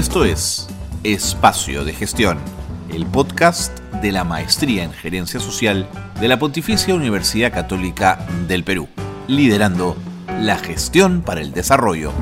Esto 0.00 0.24
es 0.24 0.66
Espacio 1.04 1.84
de 1.84 1.92
Gestión, 1.92 2.38
el 2.90 3.04
podcast 3.04 3.78
de 4.00 4.12
la 4.12 4.24
Maestría 4.24 4.82
en 4.82 4.92
Gerencia 4.92 5.38
Social 5.38 5.86
de 6.18 6.26
la 6.26 6.38
Pontificia 6.38 6.94
Universidad 6.94 7.52
Católica 7.52 8.26
del 8.48 8.64
Perú, 8.64 8.88
liderando 9.28 9.98
la 10.40 10.56
gestión 10.56 11.20
para 11.20 11.42
el 11.42 11.52
desarrollo. 11.52 12.12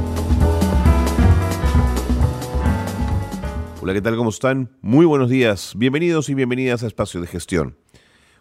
Hola, 3.80 3.94
¿qué 3.94 4.02
tal? 4.02 4.16
¿Cómo 4.16 4.30
están? 4.30 4.72
Muy 4.82 5.06
buenos 5.06 5.30
días. 5.30 5.74
Bienvenidos 5.76 6.28
y 6.30 6.34
bienvenidas 6.34 6.82
a 6.82 6.88
Espacio 6.88 7.20
de 7.20 7.28
Gestión. 7.28 7.76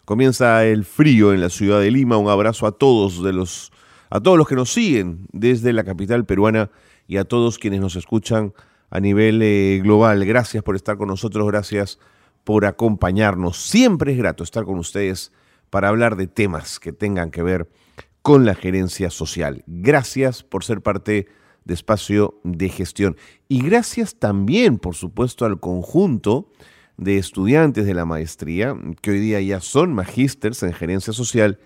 Comienza 0.04 0.64
el 0.64 0.84
frío 0.84 1.32
en 1.32 1.42
la 1.42 1.50
ciudad 1.50 1.78
de 1.78 1.92
Lima. 1.92 2.16
Un 2.16 2.28
abrazo 2.28 2.66
a 2.66 2.72
todos 2.72 3.22
de 3.22 3.32
los 3.32 3.70
a 4.10 4.18
todos 4.18 4.36
los 4.36 4.48
que 4.48 4.56
nos 4.56 4.72
siguen 4.72 5.28
desde 5.32 5.72
la 5.72 5.84
capital 5.84 6.26
peruana 6.26 6.72
y 7.06 7.18
a 7.18 7.24
todos 7.24 7.58
quienes 7.58 7.80
nos 7.80 7.94
escuchan 7.94 8.52
a 8.90 9.00
nivel 9.00 9.40
eh, 9.42 9.80
global. 9.82 10.24
Gracias 10.24 10.62
por 10.62 10.76
estar 10.76 10.96
con 10.96 11.08
nosotros, 11.08 11.46
gracias 11.46 11.98
por 12.44 12.64
acompañarnos. 12.64 13.56
Siempre 13.58 14.12
es 14.12 14.18
grato 14.18 14.42
estar 14.42 14.64
con 14.64 14.78
ustedes 14.78 15.32
para 15.70 15.88
hablar 15.88 16.16
de 16.16 16.26
temas 16.26 16.80
que 16.80 16.92
tengan 16.92 17.30
que 17.30 17.42
ver 17.42 17.68
con 18.22 18.44
la 18.46 18.54
gerencia 18.54 19.10
social. 19.10 19.62
Gracias 19.66 20.42
por 20.42 20.64
ser 20.64 20.80
parte 20.80 21.28
de 21.64 21.74
espacio 21.74 22.40
de 22.44 22.68
gestión. 22.70 23.16
Y 23.48 23.62
gracias 23.62 24.16
también, 24.18 24.78
por 24.78 24.94
supuesto, 24.94 25.44
al 25.44 25.60
conjunto 25.60 26.50
de 26.96 27.18
estudiantes 27.18 27.86
de 27.86 27.94
la 27.94 28.04
maestría, 28.04 28.74
que 29.02 29.12
hoy 29.12 29.20
día 29.20 29.40
ya 29.40 29.60
son 29.60 29.92
magísters 29.92 30.62
en 30.62 30.72
gerencia 30.72 31.12
social 31.12 31.60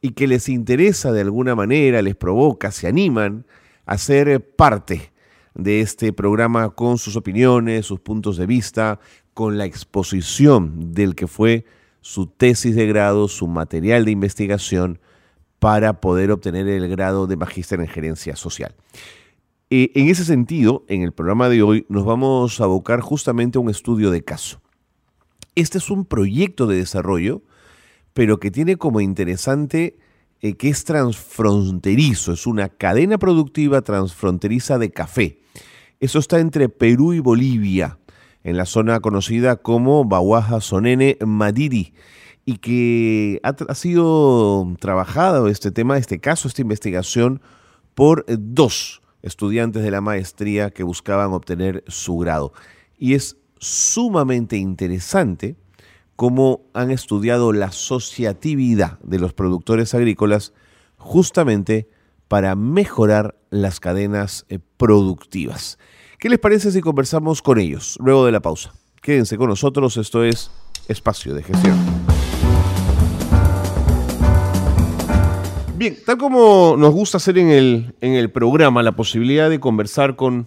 y 0.00 0.12
que 0.12 0.26
les 0.26 0.48
interesa 0.48 1.12
de 1.12 1.20
alguna 1.20 1.54
manera, 1.54 2.02
les 2.02 2.16
provoca, 2.16 2.72
se 2.72 2.88
animan 2.88 3.46
a 3.86 3.98
ser 3.98 4.54
parte 4.56 5.11
de 5.54 5.80
este 5.80 6.12
programa 6.12 6.70
con 6.70 6.98
sus 6.98 7.16
opiniones, 7.16 7.86
sus 7.86 8.00
puntos 8.00 8.36
de 8.36 8.46
vista, 8.46 9.00
con 9.34 9.58
la 9.58 9.64
exposición 9.64 10.92
del 10.92 11.14
que 11.14 11.26
fue 11.26 11.64
su 12.00 12.26
tesis 12.26 12.74
de 12.74 12.86
grado, 12.86 13.28
su 13.28 13.46
material 13.46 14.04
de 14.04 14.10
investigación 14.10 14.98
para 15.58 16.00
poder 16.00 16.30
obtener 16.30 16.66
el 16.68 16.88
grado 16.88 17.26
de 17.26 17.36
magíster 17.36 17.80
en 17.80 17.88
gerencia 17.88 18.36
social. 18.36 18.74
Eh, 19.70 19.92
en 19.94 20.08
ese 20.08 20.24
sentido, 20.24 20.84
en 20.88 21.02
el 21.02 21.12
programa 21.12 21.48
de 21.48 21.62
hoy 21.62 21.86
nos 21.88 22.04
vamos 22.04 22.60
a 22.60 22.64
abocar 22.64 23.00
justamente 23.00 23.58
a 23.58 23.60
un 23.60 23.70
estudio 23.70 24.10
de 24.10 24.22
caso. 24.22 24.60
Este 25.54 25.78
es 25.78 25.90
un 25.90 26.04
proyecto 26.04 26.66
de 26.66 26.76
desarrollo 26.76 27.42
pero 28.12 28.38
que 28.38 28.50
tiene 28.50 28.76
como 28.76 29.00
interesante 29.00 29.96
eh, 30.42 30.54
que 30.54 30.68
es 30.68 30.84
transfronterizo, 30.84 32.32
es 32.32 32.48
una 32.48 32.68
cadena 32.68 33.16
productiva 33.16 33.80
transfronteriza 33.82 34.76
de 34.76 34.90
café. 34.90 35.38
Eso 36.00 36.18
está 36.18 36.40
entre 36.40 36.68
Perú 36.68 37.12
y 37.12 37.20
Bolivia, 37.20 37.98
en 38.42 38.56
la 38.56 38.66
zona 38.66 38.98
conocida 38.98 39.54
como 39.54 40.04
Bahuaja 40.04 40.60
Sonene 40.60 41.16
Madidi, 41.24 41.94
y 42.44 42.56
que 42.56 43.40
ha 43.44 43.74
sido 43.76 44.74
trabajado 44.80 45.46
este 45.46 45.70
tema, 45.70 45.96
este 45.96 46.18
caso, 46.18 46.48
esta 46.48 46.62
investigación, 46.62 47.40
por 47.94 48.24
dos 48.26 49.00
estudiantes 49.22 49.84
de 49.84 49.92
la 49.92 50.00
maestría 50.00 50.70
que 50.70 50.82
buscaban 50.82 51.32
obtener 51.32 51.84
su 51.86 52.18
grado. 52.18 52.52
Y 52.98 53.14
es 53.14 53.36
sumamente 53.60 54.56
interesante 54.56 55.56
cómo 56.22 56.60
han 56.72 56.92
estudiado 56.92 57.52
la 57.52 57.66
asociatividad 57.66 59.00
de 59.00 59.18
los 59.18 59.32
productores 59.32 59.92
agrícolas 59.92 60.52
justamente 60.96 61.88
para 62.28 62.54
mejorar 62.54 63.34
las 63.50 63.80
cadenas 63.80 64.46
eh, 64.48 64.60
productivas. 64.76 65.80
¿Qué 66.20 66.28
les 66.28 66.38
parece 66.38 66.70
si 66.70 66.80
conversamos 66.80 67.42
con 67.42 67.58
ellos 67.58 67.98
luego 67.98 68.24
de 68.24 68.30
la 68.30 68.38
pausa? 68.38 68.72
Quédense 69.00 69.36
con 69.36 69.48
nosotros, 69.48 69.96
esto 69.96 70.22
es 70.22 70.52
Espacio 70.86 71.34
de 71.34 71.42
Gestión. 71.42 71.76
Bien, 75.74 75.98
tal 76.06 76.18
como 76.18 76.76
nos 76.78 76.92
gusta 76.92 77.16
hacer 77.16 77.36
en 77.36 77.48
el, 77.48 77.96
en 78.00 78.12
el 78.12 78.30
programa, 78.30 78.84
la 78.84 78.92
posibilidad 78.92 79.50
de 79.50 79.58
conversar 79.58 80.14
con 80.14 80.46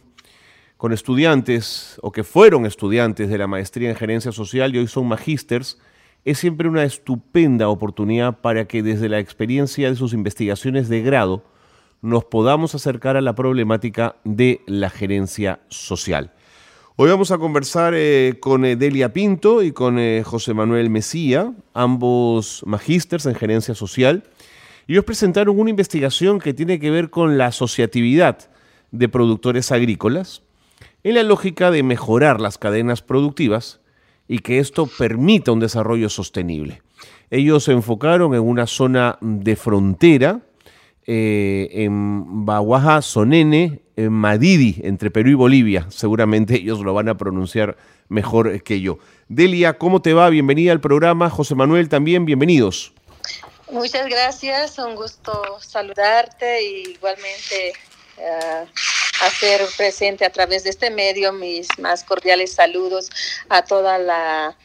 con 0.78 0.94
estudiantes 0.94 1.98
o 2.02 2.12
que 2.12 2.24
fueron 2.24 2.66
estudiantes 2.66 3.30
de 3.30 3.38
la 3.38 3.48
maestría 3.48 3.90
en 3.90 3.96
gerencia 3.96 4.32
social 4.32 4.76
y 4.76 4.80
hoy 4.80 4.88
son 4.88 5.08
magísters, 5.08 5.80
es 6.26 6.40
siempre 6.40 6.68
una 6.68 6.84
estupenda 6.84 7.70
oportunidad 7.70 8.42
para 8.42 8.66
que 8.68 8.84
desde 8.84 9.10
la 9.10 9.20
experiencia 9.20 9.90
de 9.90 9.96
sus 9.96 10.14
investigaciones 10.14 10.90
de 10.90 11.02
grado 11.02 11.44
nos 12.02 12.26
podamos 12.26 12.76
acercar 12.76 13.16
a 13.18 13.22
la 13.22 13.36
problemática 13.36 14.16
de 14.24 14.62
la 14.66 14.90
gerencia 14.90 15.60
social. 15.70 16.32
Hoy 16.98 17.10
vamos 17.10 17.32
a 17.32 17.38
conversar 17.38 17.94
eh, 17.96 18.38
con 18.40 18.64
eh, 18.64 18.76
Delia 18.76 19.12
Pinto 19.12 19.62
y 19.62 19.72
con 19.72 20.00
eh, 20.00 20.24
José 20.24 20.54
Manuel 20.54 20.90
Mesía, 20.90 21.54
ambos 21.74 22.64
magísters 22.66 23.26
en 23.26 23.36
gerencia 23.36 23.76
social. 23.76 24.24
Y 24.88 24.94
ellos 24.94 25.04
presentaron 25.04 25.60
una 25.60 25.70
investigación 25.70 26.40
que 26.40 26.54
tiene 26.54 26.80
que 26.80 26.92
ver 26.92 27.10
con 27.10 27.38
la 27.38 27.48
asociatividad 27.48 28.50
de 28.92 29.10
productores 29.10 29.74
agrícolas, 29.74 30.42
en 31.06 31.14
la 31.14 31.24
lógica 31.24 31.70
de 31.70 31.84
mejorar 31.84 32.42
las 32.42 32.58
cadenas 32.58 33.04
productivas 33.04 33.80
y 34.28 34.40
que 34.40 34.58
esto 34.58 34.88
permita 34.88 35.52
un 35.52 35.60
desarrollo 35.60 36.10
sostenible. 36.10 36.82
Ellos 37.30 37.66
se 37.66 37.74
enfocaron 37.74 38.34
en 38.34 38.42
una 38.42 38.66
zona 38.66 39.20
de 39.22 39.56
frontera, 39.56 40.40
eh, 41.06 41.70
en 41.72 42.44
Baguaja, 42.48 43.04
Sonene, 43.04 43.82
en 43.96 44.14
Madidi, 44.14 44.82
entre 44.84 45.12
Perú 45.12 45.30
y 45.30 45.34
Bolivia. 45.36 45.86
Seguramente 45.92 46.56
ellos 46.56 46.80
lo 46.80 46.96
van 46.96 47.08
a 47.08 47.18
pronunciar 47.18 47.78
mejor 48.10 48.64
que 48.64 48.82
yo. 48.82 48.98
Delia, 49.28 49.78
¿cómo 49.78 50.02
te 50.02 50.16
va? 50.16 50.28
Bienvenida 50.32 50.72
al 50.72 50.82
programa. 50.82 51.30
José 51.30 51.54
Manuel 51.54 51.88
también, 51.88 52.26
bienvenidos. 52.26 52.94
Muchas 53.72 54.08
gracias, 54.10 54.80
un 54.80 54.96
gusto 54.96 55.60
saludarte 55.60 56.64
y 56.64 56.94
igualmente 56.94 57.74
uh, 58.18 58.66
hacer 59.22 59.62
presente 59.78 60.26
a 60.26 60.30
través 60.30 60.64
de 60.64 60.70
este 60.70 60.90
medio 60.90 61.32
mis 61.34 61.68
más 61.80 62.04
cordiales 62.04 62.54
saludos 62.54 63.10
a 63.50 63.64
toda 63.64 63.98
la, 63.98 64.56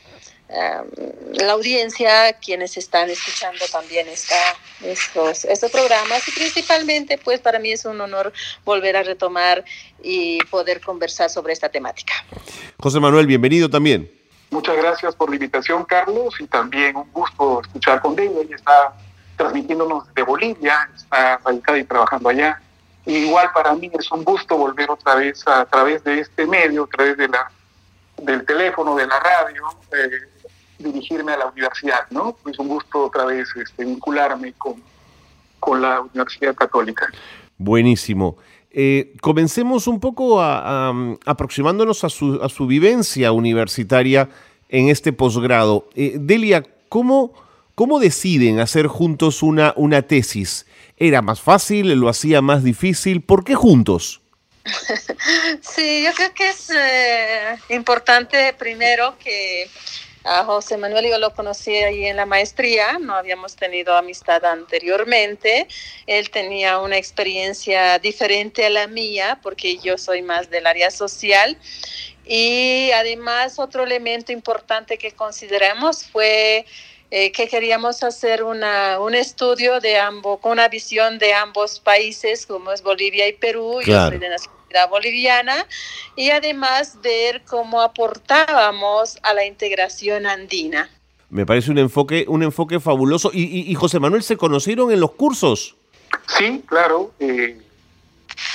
la 0.48 1.52
audiencia, 1.52 2.32
quienes 2.34 2.76
están 2.76 3.08
escuchando 3.08 3.64
también 3.70 4.08
esta, 4.08 4.34
estos, 4.82 5.44
estos 5.44 5.70
programas 5.70 6.26
y 6.26 6.32
principalmente 6.32 7.18
pues 7.18 7.40
para 7.40 7.58
mí 7.58 7.72
es 7.72 7.84
un 7.84 8.00
honor 8.00 8.32
volver 8.64 8.96
a 8.96 9.02
retomar 9.02 9.64
y 10.02 10.38
poder 10.46 10.80
conversar 10.80 11.30
sobre 11.30 11.52
esta 11.52 11.68
temática. 11.68 12.14
José 12.78 12.98
Manuel, 12.98 13.26
bienvenido 13.26 13.68
también. 13.68 14.10
Muchas 14.50 14.76
gracias 14.76 15.14
por 15.14 15.30
la 15.30 15.36
invitación, 15.36 15.84
Carlos, 15.84 16.34
y 16.40 16.46
también 16.46 16.96
un 16.96 17.12
gusto 17.12 17.60
escuchar 17.62 18.00
con. 18.00 18.18
Ella 18.18 18.56
está 18.56 18.92
transmitiéndonos 19.36 20.12
de 20.12 20.22
Bolivia, 20.24 20.90
está 20.96 21.38
radicada 21.44 21.78
y 21.78 21.84
trabajando 21.84 22.28
allá 22.28 22.60
igual 23.06 23.50
para 23.52 23.74
mí 23.74 23.90
es 23.98 24.10
un 24.12 24.24
gusto 24.24 24.56
volver 24.56 24.90
otra 24.90 25.16
vez 25.16 25.46
a, 25.46 25.64
través 25.64 26.02
de 26.04 26.20
este 26.20 26.46
medio, 26.46 26.84
a 26.84 26.88
través 26.88 27.16
de 27.16 27.28
la, 27.28 27.50
del 28.22 28.44
teléfono, 28.44 28.94
de 28.96 29.06
la 29.06 29.18
radio, 29.20 29.62
eh, 29.92 30.44
dirigirme 30.78 31.32
a 31.32 31.38
la 31.38 31.46
universidad, 31.46 32.06
¿no? 32.10 32.36
Es 32.50 32.58
un 32.58 32.68
gusto 32.68 33.06
otra 33.06 33.24
vez 33.24 33.48
este, 33.56 33.84
vincularme 33.84 34.52
con, 34.54 34.82
con 35.58 35.82
la 35.82 36.00
Universidad 36.00 36.54
Católica. 36.54 37.08
Buenísimo. 37.58 38.38
Eh, 38.72 39.14
comencemos 39.20 39.88
un 39.88 39.98
poco 39.98 40.40
a, 40.40 40.92
aproximándonos 41.26 42.04
a 42.04 42.08
su, 42.08 42.40
a 42.40 42.48
su, 42.48 42.66
vivencia 42.66 43.32
universitaria 43.32 44.28
en 44.68 44.88
este 44.88 45.12
posgrado. 45.12 45.88
Eh, 45.96 46.16
Delia, 46.20 46.64
¿cómo, 46.88 47.32
¿cómo 47.74 47.98
deciden 47.98 48.60
hacer 48.60 48.86
juntos 48.86 49.42
una, 49.42 49.74
una 49.76 50.02
tesis? 50.02 50.66
¿Era 51.00 51.22
más 51.22 51.40
fácil? 51.40 51.94
¿Lo 51.94 52.10
hacía 52.10 52.42
más 52.42 52.62
difícil? 52.62 53.22
¿Por 53.22 53.42
qué 53.42 53.54
juntos? 53.54 54.20
Sí, 55.62 56.04
yo 56.04 56.12
creo 56.12 56.34
que 56.34 56.48
es 56.50 56.70
eh, 56.70 57.58
importante 57.70 58.52
primero 58.52 59.16
que 59.18 59.68
a 60.24 60.44
José 60.44 60.76
Manuel 60.76 61.08
yo 61.08 61.18
lo 61.18 61.34
conocí 61.34 61.74
ahí 61.74 62.04
en 62.04 62.16
la 62.16 62.26
maestría, 62.26 62.98
no 62.98 63.14
habíamos 63.14 63.56
tenido 63.56 63.96
amistad 63.96 64.44
anteriormente. 64.44 65.66
Él 66.06 66.30
tenía 66.30 66.78
una 66.78 66.98
experiencia 66.98 67.98
diferente 67.98 68.66
a 68.66 68.70
la 68.70 68.86
mía 68.86 69.38
porque 69.42 69.78
yo 69.78 69.96
soy 69.96 70.20
más 70.20 70.50
del 70.50 70.66
área 70.66 70.90
social. 70.90 71.56
Y 72.26 72.90
además 72.92 73.58
otro 73.58 73.84
elemento 73.84 74.32
importante 74.32 74.98
que 74.98 75.12
consideramos 75.12 76.04
fue 76.04 76.66
eh, 77.10 77.32
que 77.32 77.48
queríamos 77.48 78.02
hacer 78.02 78.44
una, 78.44 79.00
un 79.00 79.14
estudio 79.14 79.80
de 79.80 79.98
ambos, 79.98 80.38
con 80.40 80.52
una 80.52 80.68
visión 80.68 81.18
de 81.18 81.34
ambos 81.34 81.80
países, 81.80 82.46
como 82.46 82.72
es 82.72 82.82
Bolivia 82.82 83.26
y 83.26 83.32
Perú, 83.32 83.80
yo 83.84 84.08
soy 84.08 84.18
de 84.18 84.28
nacionalidad 84.28 84.88
boliviana, 84.88 85.66
y 86.14 86.30
además 86.30 86.98
ver 87.02 87.42
cómo 87.48 87.80
aportábamos 87.80 89.18
a 89.22 89.34
la 89.34 89.44
integración 89.44 90.26
andina. 90.26 90.88
Me 91.30 91.46
parece 91.46 91.70
un 91.70 91.78
enfoque, 91.78 92.24
un 92.28 92.42
enfoque 92.42 92.80
fabuloso. 92.80 93.30
¿Y, 93.32 93.70
y, 93.70 93.74
José 93.74 94.00
Manuel 94.00 94.22
se 94.22 94.36
conocieron 94.36 94.90
en 94.90 95.00
los 95.00 95.12
cursos? 95.12 95.76
Sí, 96.36 96.62
claro. 96.66 97.12
Eh, 97.20 97.56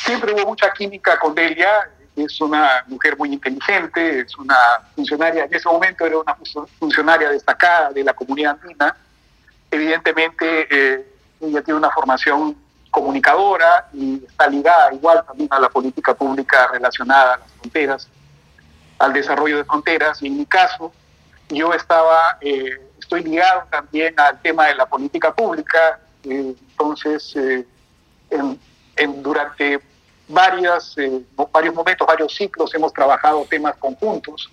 siempre 0.05 0.33
hubo 0.33 0.47
mucha 0.47 0.71
química 0.71 1.17
con 1.19 1.33
Delia. 1.33 1.89
Es 2.15 2.39
una 2.39 2.83
mujer 2.87 3.17
muy 3.17 3.33
inteligente, 3.33 4.21
es 4.21 4.37
una 4.37 4.55
funcionaria, 4.95 5.45
en 5.45 5.53
ese 5.53 5.67
momento 5.67 6.05
era 6.05 6.17
una 6.17 6.37
funcionaria 6.79 7.29
destacada 7.29 7.91
de 7.91 8.03
la 8.03 8.13
comunidad 8.13 8.57
andina. 8.61 8.95
Evidentemente, 9.69 10.67
eh, 10.69 11.05
ella 11.41 11.61
tiene 11.61 11.79
una 11.79 11.91
formación 11.91 12.55
comunicadora 12.89 13.89
y 13.91 14.23
está 14.25 14.47
ligada 14.47 14.93
igual 14.93 15.23
también 15.25 15.49
a 15.51 15.59
la 15.59 15.69
política 15.69 16.13
pública 16.13 16.67
relacionada 16.71 17.33
a 17.33 17.37
las 17.37 17.51
fronteras, 17.59 18.07
al 18.99 19.11
desarrollo 19.11 19.57
de 19.57 19.65
fronteras. 19.65 20.21
Y 20.21 20.27
en 20.27 20.37
mi 20.37 20.45
caso, 20.45 20.93
yo 21.49 21.73
estaba, 21.73 22.37
eh, 22.39 22.79
estoy 22.97 23.23
ligado 23.23 23.63
también 23.69 24.17
al 24.17 24.41
tema 24.41 24.67
de 24.67 24.75
la 24.75 24.85
política 24.85 25.33
pública. 25.33 25.99
Eh, 26.23 26.55
entonces, 26.71 27.35
en, 27.35 29.21
durante 29.21 29.81
varias, 30.27 30.97
eh, 30.97 31.21
varios 31.51 31.75
momentos, 31.75 32.07
varios 32.07 32.33
ciclos 32.33 32.73
hemos 32.73 32.93
trabajado 32.93 33.45
temas 33.49 33.75
conjuntos, 33.77 34.51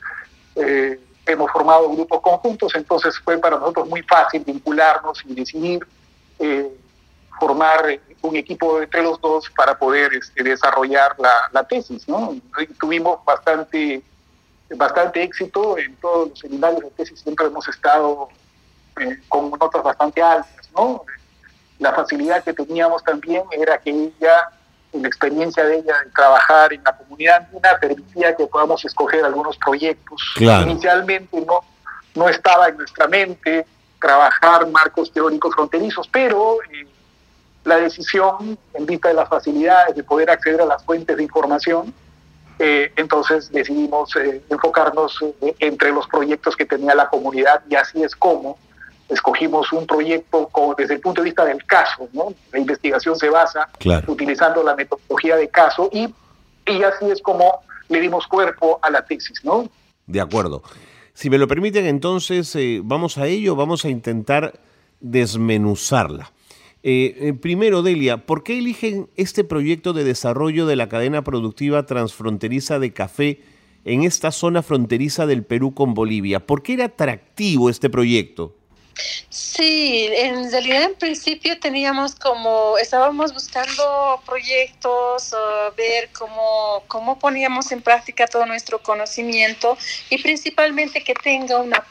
eh, 0.56 1.00
hemos 1.26 1.50
formado 1.50 1.88
grupos 1.90 2.20
conjuntos, 2.20 2.74
entonces 2.74 3.18
fue 3.18 3.38
para 3.38 3.58
nosotros 3.58 3.88
muy 3.88 4.02
fácil 4.02 4.42
vincularnos 4.44 5.22
y 5.26 5.34
decidir 5.34 5.86
eh, 6.38 6.68
formar 7.38 8.00
un 8.20 8.36
equipo 8.36 8.80
entre 8.82 9.02
los 9.02 9.20
dos 9.20 9.50
para 9.56 9.78
poder 9.78 10.12
este, 10.14 10.42
desarrollar 10.42 11.14
la, 11.18 11.48
la 11.52 11.64
tesis. 11.64 12.06
¿no? 12.08 12.36
tuvimos 12.78 13.24
bastante, 13.24 14.02
bastante 14.76 15.22
éxito 15.22 15.78
en 15.78 15.96
todos 15.96 16.30
los 16.30 16.38
seminarios 16.38 16.82
de 16.82 16.90
tesis, 16.90 17.20
siempre 17.20 17.46
hemos 17.46 17.66
estado 17.68 18.28
con 19.28 19.50
notas 19.50 19.82
bastante 19.82 20.22
altas. 20.22 20.70
¿no? 20.76 21.04
La 21.78 21.92
facilidad 21.92 22.44
que 22.44 22.52
teníamos 22.52 23.02
también 23.02 23.42
era 23.50 23.78
que 23.78 23.90
ella 23.90 24.50
la 24.92 25.08
experiencia 25.08 25.64
de 25.64 25.78
ella 25.78 25.94
de 26.04 26.10
trabajar 26.10 26.72
en 26.72 26.82
la 26.84 26.96
comunidad 26.96 27.36
andina 27.36 27.70
permitía 27.80 28.36
que 28.36 28.46
podamos 28.46 28.84
escoger 28.84 29.24
algunos 29.24 29.56
proyectos. 29.56 30.20
Inicialmente 30.36 31.40
no, 31.40 31.60
no 32.14 32.28
estaba 32.28 32.68
en 32.68 32.76
nuestra 32.76 33.08
mente 33.08 33.66
trabajar 34.00 34.68
marcos 34.68 35.12
teóricos 35.12 35.54
fronterizos, 35.54 36.08
pero 36.08 36.56
eh, 36.72 36.86
la 37.64 37.76
decisión, 37.76 38.58
en 38.74 38.86
vista 38.86 39.08
de 39.08 39.14
las 39.14 39.28
facilidades 39.28 39.94
de 39.94 40.02
poder 40.02 40.30
acceder 40.30 40.60
a 40.60 40.66
las 40.66 40.84
fuentes 40.84 41.16
de 41.16 41.22
información, 41.22 41.94
eh, 42.58 42.92
entonces 42.96 43.50
decidimos 43.50 44.14
eh, 44.16 44.42
enfocarnos 44.50 45.18
entre 45.58 45.90
los 45.92 46.06
proyectos 46.06 46.56
que 46.56 46.66
tenía 46.66 46.94
la 46.94 47.08
comunidad 47.08 47.62
y 47.68 47.76
así 47.76 48.02
es 48.02 48.14
como 48.14 48.58
escogimos 49.12 49.72
un 49.72 49.86
proyecto 49.86 50.50
desde 50.76 50.94
el 50.94 51.00
punto 51.00 51.20
de 51.20 51.26
vista 51.26 51.44
del 51.44 51.64
caso, 51.64 52.08
¿no? 52.12 52.32
La 52.52 52.58
investigación 52.58 53.16
se 53.16 53.28
basa 53.28 53.68
utilizando 54.06 54.62
la 54.62 54.74
metodología 54.74 55.36
de 55.36 55.48
caso 55.48 55.88
y, 55.92 56.08
y 56.66 56.82
así 56.82 57.10
es 57.10 57.20
como 57.20 57.60
le 57.88 58.00
dimos 58.00 58.26
cuerpo 58.26 58.78
a 58.82 58.90
la 58.90 59.04
tesis, 59.04 59.44
¿no? 59.44 59.68
De 60.06 60.20
acuerdo. 60.20 60.62
Si 61.14 61.28
me 61.28 61.38
lo 61.38 61.46
permiten, 61.46 61.86
entonces 61.86 62.54
eh, 62.56 62.80
vamos 62.82 63.18
a 63.18 63.26
ello, 63.26 63.54
vamos 63.54 63.84
a 63.84 63.90
intentar 63.90 64.58
desmenuzarla. 65.00 66.32
Eh, 66.82 67.14
eh, 67.20 67.32
primero, 67.34 67.82
Delia, 67.82 68.26
¿por 68.26 68.42
qué 68.42 68.58
eligen 68.58 69.08
este 69.16 69.44
proyecto 69.44 69.92
de 69.92 70.04
desarrollo 70.04 70.66
de 70.66 70.76
la 70.76 70.88
cadena 70.88 71.22
productiva 71.22 71.86
transfronteriza 71.86 72.78
de 72.78 72.92
café 72.92 73.40
en 73.84 74.02
esta 74.02 74.32
zona 74.32 74.62
fronteriza 74.62 75.26
del 75.26 75.44
Perú 75.44 75.74
con 75.74 75.94
Bolivia? 75.94 76.44
¿Por 76.44 76.62
qué 76.62 76.72
era 76.74 76.86
atractivo 76.86 77.68
este 77.68 77.90
proyecto? 77.90 78.56
Sí, 79.28 80.08
en 80.12 80.50
realidad 80.50 80.82
en 80.82 80.94
principio 80.94 81.58
teníamos 81.58 82.14
como, 82.14 82.76
estábamos 82.78 83.32
buscando 83.32 84.22
proyectos, 84.26 85.32
uh, 85.32 85.74
ver 85.76 86.10
cómo, 86.12 86.82
cómo 86.88 87.18
poníamos 87.18 87.72
en 87.72 87.80
práctica 87.82 88.26
todo 88.26 88.46
nuestro 88.46 88.82
conocimiento 88.82 89.76
y 90.10 90.18
principalmente 90.22 91.02
que 91.02 91.14
tenga 91.14 91.58
una, 91.58 91.84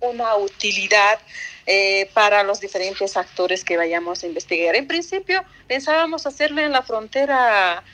una 0.00 0.36
utilidad 0.36 1.18
eh, 1.66 2.10
para 2.14 2.42
los 2.42 2.60
diferentes 2.60 3.16
actores 3.16 3.64
que 3.64 3.76
vayamos 3.76 4.22
a 4.22 4.26
investigar. 4.26 4.74
En 4.74 4.86
principio 4.86 5.44
pensábamos 5.68 6.26
hacerlo 6.26 6.60
en 6.60 6.72
la 6.72 6.82
frontera 6.82 7.84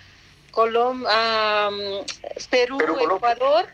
Colom 0.51 1.05
Perú, 2.51 2.79
Ecuador 2.81 3.67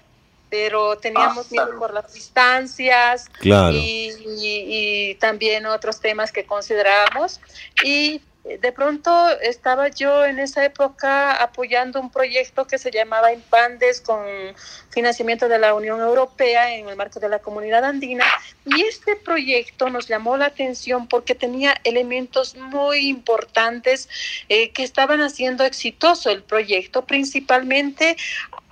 pero 0.53 0.99
teníamos 0.99 1.51
miedo 1.51 1.79
por 1.79 1.95
las 1.95 2.13
distancias 2.13 3.25
y, 3.43 5.15
también 5.15 5.65
otros 5.65 5.99
temas 5.99 6.31
que 6.31 6.45
considerábamos. 6.45 7.41
Y 7.83 8.21
de 8.45 8.73
pronto 8.73 9.31
estaba 9.41 9.89
yo 9.89 10.27
en 10.27 10.39
esa 10.39 10.63
época 10.63 11.33
apoyando 11.43 11.99
un 12.01 12.11
proyecto 12.11 12.67
que 12.67 12.77
se 12.77 12.91
llamaba 12.91 13.33
Impandes 13.33 14.03
con 14.03 14.27
financiamiento 14.91 15.49
de 15.49 15.59
la 15.59 15.73
Unión 15.73 16.01
Europea 16.01 16.75
en 16.75 16.87
el 16.87 16.97
marco 16.97 17.19
de 17.19 17.31
la 17.31 17.39
comunidad 17.39 17.85
andina. 17.87 18.27
Y 18.67 18.83
este 18.83 19.17
proyecto 19.17 19.89
nos 19.89 20.07
llamó 20.07 20.37
la 20.37 20.47
atención 20.47 21.09
porque 21.09 21.35
tenía 21.35 21.81
elementos 21.83 22.57
muy 22.57 23.09
importantes 23.09 24.11
eh, 24.51 24.71
que 24.73 24.83
estaban 24.83 25.23
haciendo 25.23 25.65
exitoso 25.65 26.31
el 26.31 26.43
proyecto, 26.43 27.07
principalmente 27.07 28.19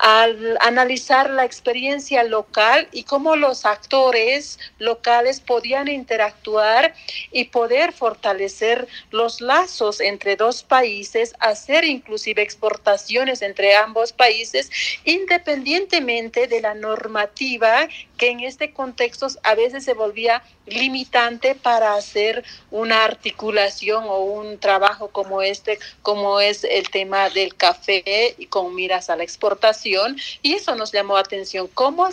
al 0.02 0.56
analizar 0.60 1.28
la 1.28 1.44
experiencia 1.44 2.24
local 2.24 2.88
y 2.90 3.04
cómo 3.04 3.36
los 3.36 3.66
actores 3.66 4.58
locales 4.78 5.40
podían 5.40 5.88
interactuar 5.88 6.94
y 7.32 7.44
poder 7.44 7.92
fortalecer 7.92 8.88
los 9.10 9.42
lazos 9.42 10.00
entre 10.00 10.36
dos 10.36 10.62
países, 10.62 11.34
hacer 11.38 11.84
inclusive 11.84 12.40
exportaciones 12.40 13.42
entre 13.42 13.76
ambos 13.76 14.14
países, 14.14 14.70
independientemente 15.04 16.46
de 16.46 16.62
la 16.62 16.72
normativa 16.74 17.86
que 18.16 18.30
en 18.30 18.40
este 18.40 18.72
contexto 18.72 19.28
a 19.42 19.54
veces 19.54 19.84
se 19.84 19.92
volvía 19.92 20.42
limitante 20.66 21.54
para 21.54 21.94
hacer 21.94 22.44
una 22.70 23.04
articulación 23.04 24.04
o 24.06 24.18
un 24.20 24.58
trabajo 24.58 25.08
como 25.08 25.42
este, 25.42 25.78
como 26.02 26.40
es 26.40 26.64
el 26.64 26.88
tema 26.90 27.28
del 27.30 27.54
café 27.54 28.34
y 28.38 28.46
con 28.46 28.74
miras 28.74 29.10
a 29.10 29.16
la 29.16 29.24
exportación. 29.24 29.89
Y 30.42 30.54
eso 30.54 30.74
nos 30.74 30.92
llamó 30.92 31.16
atención, 31.16 31.68
cómo, 31.74 32.08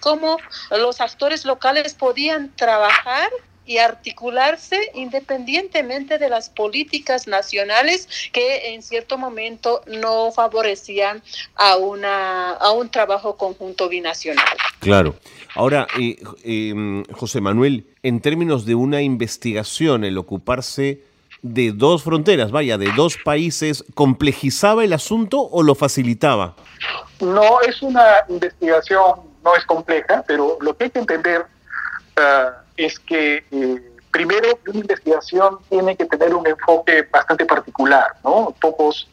cómo 0.00 0.38
los 0.70 1.00
actores 1.00 1.44
locales 1.44 1.94
podían 1.94 2.54
trabajar 2.56 3.30
y 3.64 3.78
articularse 3.78 4.76
independientemente 4.94 6.18
de 6.18 6.28
las 6.28 6.50
políticas 6.50 7.28
nacionales 7.28 8.08
que 8.32 8.74
en 8.74 8.82
cierto 8.82 9.18
momento 9.18 9.82
no 9.86 10.32
favorecían 10.32 11.22
a 11.54 11.76
una 11.76 12.52
a 12.52 12.72
un 12.72 12.88
trabajo 12.88 13.36
conjunto 13.36 13.88
binacional. 13.88 14.44
Claro. 14.80 15.14
Ahora, 15.54 15.86
eh, 16.00 16.16
em, 16.42 17.04
José 17.12 17.40
Manuel, 17.40 17.86
en 18.02 18.20
términos 18.20 18.64
de 18.66 18.74
una 18.74 19.02
investigación, 19.02 20.02
el 20.02 20.18
ocuparse 20.18 21.02
de 21.42 21.72
dos 21.72 22.04
fronteras, 22.04 22.52
vaya, 22.52 22.78
de 22.78 22.92
dos 22.96 23.18
países, 23.22 23.84
¿complejizaba 23.94 24.84
el 24.84 24.92
asunto 24.92 25.40
o 25.40 25.62
lo 25.62 25.74
facilitaba? 25.74 26.54
No, 27.20 27.60
es 27.60 27.82
una 27.82 28.04
investigación, 28.28 29.20
no 29.44 29.56
es 29.56 29.64
compleja, 29.66 30.24
pero 30.26 30.56
lo 30.60 30.76
que 30.76 30.84
hay 30.84 30.90
que 30.90 31.00
entender 31.00 31.46
uh, 32.16 32.52
es 32.76 32.98
que 33.00 33.44
eh, 33.50 33.92
primero 34.12 34.58
una 34.68 34.78
investigación 34.78 35.58
tiene 35.68 35.96
que 35.96 36.06
tener 36.06 36.32
un 36.32 36.46
enfoque 36.46 37.02
bastante 37.10 37.44
particular, 37.44 38.06
¿no? 38.22 38.54
Pocos 38.60 39.08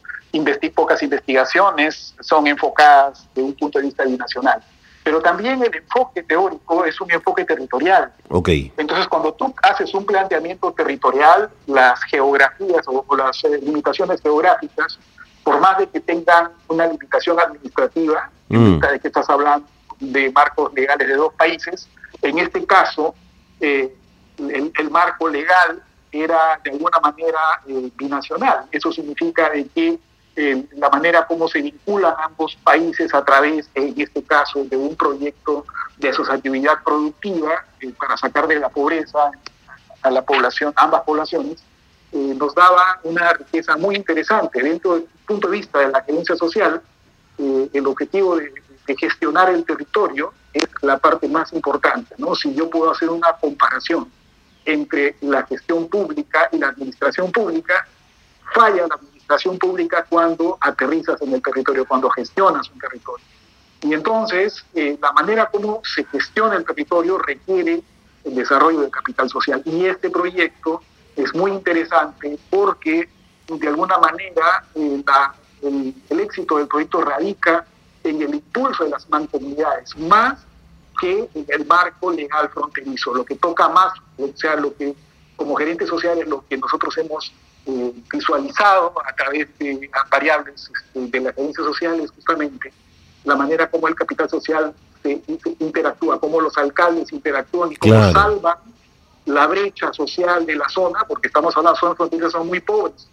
pocas 0.74 1.02
investigaciones 1.02 2.14
son 2.20 2.46
enfocadas 2.46 3.26
de 3.34 3.42
un 3.42 3.52
punto 3.54 3.78
de 3.78 3.86
vista 3.86 4.04
binacional. 4.04 4.62
Pero 5.02 5.20
también 5.20 5.62
el 5.62 5.74
enfoque 5.74 6.22
teórico 6.22 6.84
es 6.84 7.00
un 7.00 7.10
enfoque 7.10 7.44
territorial. 7.44 8.12
Okay. 8.28 8.72
Entonces, 8.76 9.08
cuando 9.08 9.32
tú 9.32 9.54
haces 9.62 9.92
un 9.94 10.04
planteamiento 10.04 10.72
territorial, 10.72 11.50
las 11.66 12.02
geografías 12.04 12.86
o, 12.86 13.16
las 13.16 13.42
eh, 13.44 13.58
limitaciones 13.62 14.20
geográficas, 14.20 14.98
por 15.42 15.58
más 15.58 15.78
de 15.78 15.88
que 15.88 16.00
tengan 16.00 16.50
una 16.68 16.86
limitación 16.86 17.40
administrativa, 17.40 18.30
mm. 18.48 18.78
de 18.78 19.00
que 19.00 19.08
estás 19.08 19.28
hablando 19.30 19.66
de 20.00 20.30
marcos 20.32 20.72
legales 20.74 21.08
de 21.08 21.14
dos 21.14 21.32
países, 21.34 21.88
en 22.22 22.38
este 22.38 22.64
caso 22.66 23.14
eh, 23.60 23.94
el, 24.38 24.90
marco 24.90 25.28
legal 25.28 25.82
era 26.12 26.58
de 26.64 26.70
alguna 26.70 26.98
manera 27.00 27.38
eh, 27.66 27.90
binacional. 27.96 28.66
Eso 28.72 28.90
significa 28.90 29.50
de 29.50 29.66
que 29.68 29.98
eh, 30.36 30.64
la 30.76 30.88
manera 30.88 31.26
como 31.26 31.48
se 31.48 31.60
vinculan 31.60 32.14
ambos 32.22 32.56
países 32.62 33.12
a 33.14 33.24
través, 33.24 33.68
en 33.74 33.94
este 34.00 34.22
caso, 34.22 34.64
de 34.64 34.76
un 34.76 34.96
proyecto 34.96 35.66
de 35.98 36.10
asociatividad 36.10 36.82
productiva 36.84 37.64
para 37.98 38.16
sacar 38.16 38.46
de 38.46 38.58
la 38.58 38.68
pobreza 38.68 39.30
a 40.02 40.10
la 40.10 40.22
población, 40.22 40.72
ambas 40.76 41.02
poblaciones, 41.02 41.62
nos 42.12 42.54
daba 42.54 42.98
una 43.04 43.32
riqueza 43.34 43.76
muy 43.76 43.94
interesante. 43.96 44.62
Dentro 44.62 44.94
del 44.94 45.06
punto 45.26 45.48
de 45.48 45.58
vista 45.58 45.78
de 45.78 45.88
la 45.88 46.02
gerencia 46.02 46.34
social, 46.36 46.82
el 47.38 47.86
objetivo 47.86 48.36
de, 48.36 48.52
de 48.86 48.96
gestionar 48.96 49.50
el 49.50 49.64
territorio 49.64 50.32
es 50.52 50.66
la 50.82 50.98
parte 50.98 51.28
más 51.28 51.52
importante, 51.52 52.14
¿no? 52.18 52.34
Si 52.34 52.54
yo 52.54 52.68
puedo 52.68 52.90
hacer 52.90 53.08
una 53.10 53.32
comparación 53.34 54.10
entre 54.64 55.16
la 55.20 55.44
gestión 55.46 55.88
pública 55.88 56.48
y 56.52 56.58
la 56.58 56.68
administración 56.68 57.30
pública, 57.30 57.86
falla 58.54 58.86
la 58.88 58.94
administración 58.94 59.19
administración 59.30 59.58
pública 59.58 60.06
cuando 60.08 60.58
aterrizas 60.60 61.20
en 61.22 61.34
el 61.34 61.42
territorio, 61.42 61.84
cuando 61.86 62.10
gestionas 62.10 62.68
un 62.70 62.78
territorio. 62.78 63.24
Y 63.82 63.94
entonces, 63.94 64.64
eh, 64.74 64.98
la 65.00 65.12
manera 65.12 65.46
como 65.46 65.80
se 65.84 66.04
gestiona 66.04 66.56
el 66.56 66.64
territorio 66.64 67.18
requiere 67.18 67.82
el 68.24 68.34
desarrollo 68.34 68.80
del 68.80 68.90
capital 68.90 69.30
social. 69.30 69.62
Y 69.64 69.86
este 69.86 70.10
proyecto 70.10 70.82
es 71.16 71.34
muy 71.34 71.52
interesante 71.52 72.38
porque, 72.50 73.08
de 73.48 73.68
alguna 73.68 73.98
manera, 73.98 74.64
eh, 74.74 75.02
el, 75.62 75.94
el, 76.10 76.20
éxito 76.20 76.58
del 76.58 76.68
proyecto 76.68 77.00
radica 77.00 77.64
en 78.04 78.20
el 78.22 78.34
impulso 78.34 78.84
de 78.84 78.90
las 78.90 79.08
mancomunidades, 79.08 79.96
más 79.96 80.40
que 81.00 81.28
en 81.34 81.46
el 81.48 81.66
marco 81.66 82.10
legal 82.12 82.50
fronterizo, 82.50 83.14
lo 83.14 83.24
que 83.24 83.36
toca 83.36 83.68
más, 83.68 83.92
o 84.18 84.28
sea, 84.34 84.56
lo 84.56 84.74
que 84.74 84.94
como 85.36 85.54
gerentes 85.56 85.88
sociales, 85.88 86.28
lo 86.28 86.44
que 86.46 86.58
nosotros 86.58 86.96
hemos 86.98 87.32
eh, 87.70 87.92
visualizado 88.12 88.92
a 89.04 89.12
través 89.14 89.46
de 89.58 89.90
variables 90.10 90.70
este, 90.74 91.00
de 91.06 91.20
las 91.20 91.34
gerencias 91.34 91.66
sociales, 91.66 92.10
justamente, 92.10 92.72
la 93.24 93.36
manera 93.36 93.70
como 93.70 93.86
el 93.86 93.94
capital 93.94 94.28
social 94.28 94.74
se, 95.02 95.22
interactúa, 95.60 96.20
cómo 96.20 96.40
los 96.40 96.56
alcaldes 96.58 97.12
interactúan 97.12 97.72
y 97.72 97.76
cómo 97.76 98.12
salvan 98.12 98.56
la 99.26 99.46
brecha 99.46 99.92
social 99.92 100.44
de 100.46 100.56
la 100.56 100.68
zona, 100.68 101.04
porque 101.06 101.28
estamos 101.28 101.56
hablando 101.56 101.76
de 101.76 101.80
zonas 101.80 101.96
fronterizas 101.96 102.32
son 102.32 102.48
muy 102.48 102.60
pobres, 102.60 103.08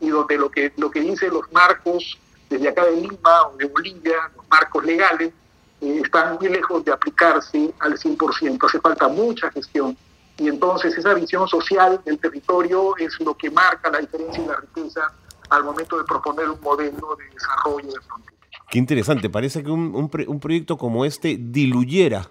y 0.00 0.08
donde 0.08 0.36
lo 0.36 0.50
que, 0.50 0.72
lo 0.76 0.90
que 0.90 1.00
dicen 1.00 1.32
los 1.32 1.50
marcos 1.52 2.18
desde 2.50 2.68
acá 2.68 2.84
de 2.84 2.96
Lima 2.96 3.46
o 3.46 3.56
de 3.56 3.66
Bolivia, 3.66 4.30
los 4.36 4.46
marcos 4.48 4.84
legales, 4.84 5.32
eh, 5.80 6.00
están 6.04 6.36
muy 6.38 6.48
lejos 6.48 6.84
de 6.84 6.92
aplicarse 6.92 7.72
al 7.78 7.98
100%. 7.98 8.66
Hace 8.66 8.80
falta 8.80 9.08
mucha 9.08 9.50
gestión. 9.50 9.96
Y 10.38 10.48
entonces 10.48 10.96
esa 10.96 11.14
visión 11.14 11.46
social 11.48 12.00
del 12.04 12.18
territorio 12.18 12.96
es 12.96 13.18
lo 13.20 13.34
que 13.36 13.50
marca 13.50 13.90
la 13.90 13.98
diferencia 13.98 14.42
y 14.42 14.46
la 14.46 14.56
riqueza 14.56 15.12
al 15.50 15.64
momento 15.64 15.98
de 15.98 16.04
proponer 16.04 16.48
un 16.48 16.60
modelo 16.60 17.16
de 17.16 17.24
desarrollo 17.34 17.92
de 17.92 18.00
frontera. 18.00 18.32
Qué 18.70 18.78
interesante, 18.78 19.28
parece 19.28 19.62
que 19.62 19.70
un, 19.70 19.94
un, 19.94 20.40
proyecto 20.40 20.78
como 20.78 21.04
este 21.04 21.36
diluyera 21.38 22.30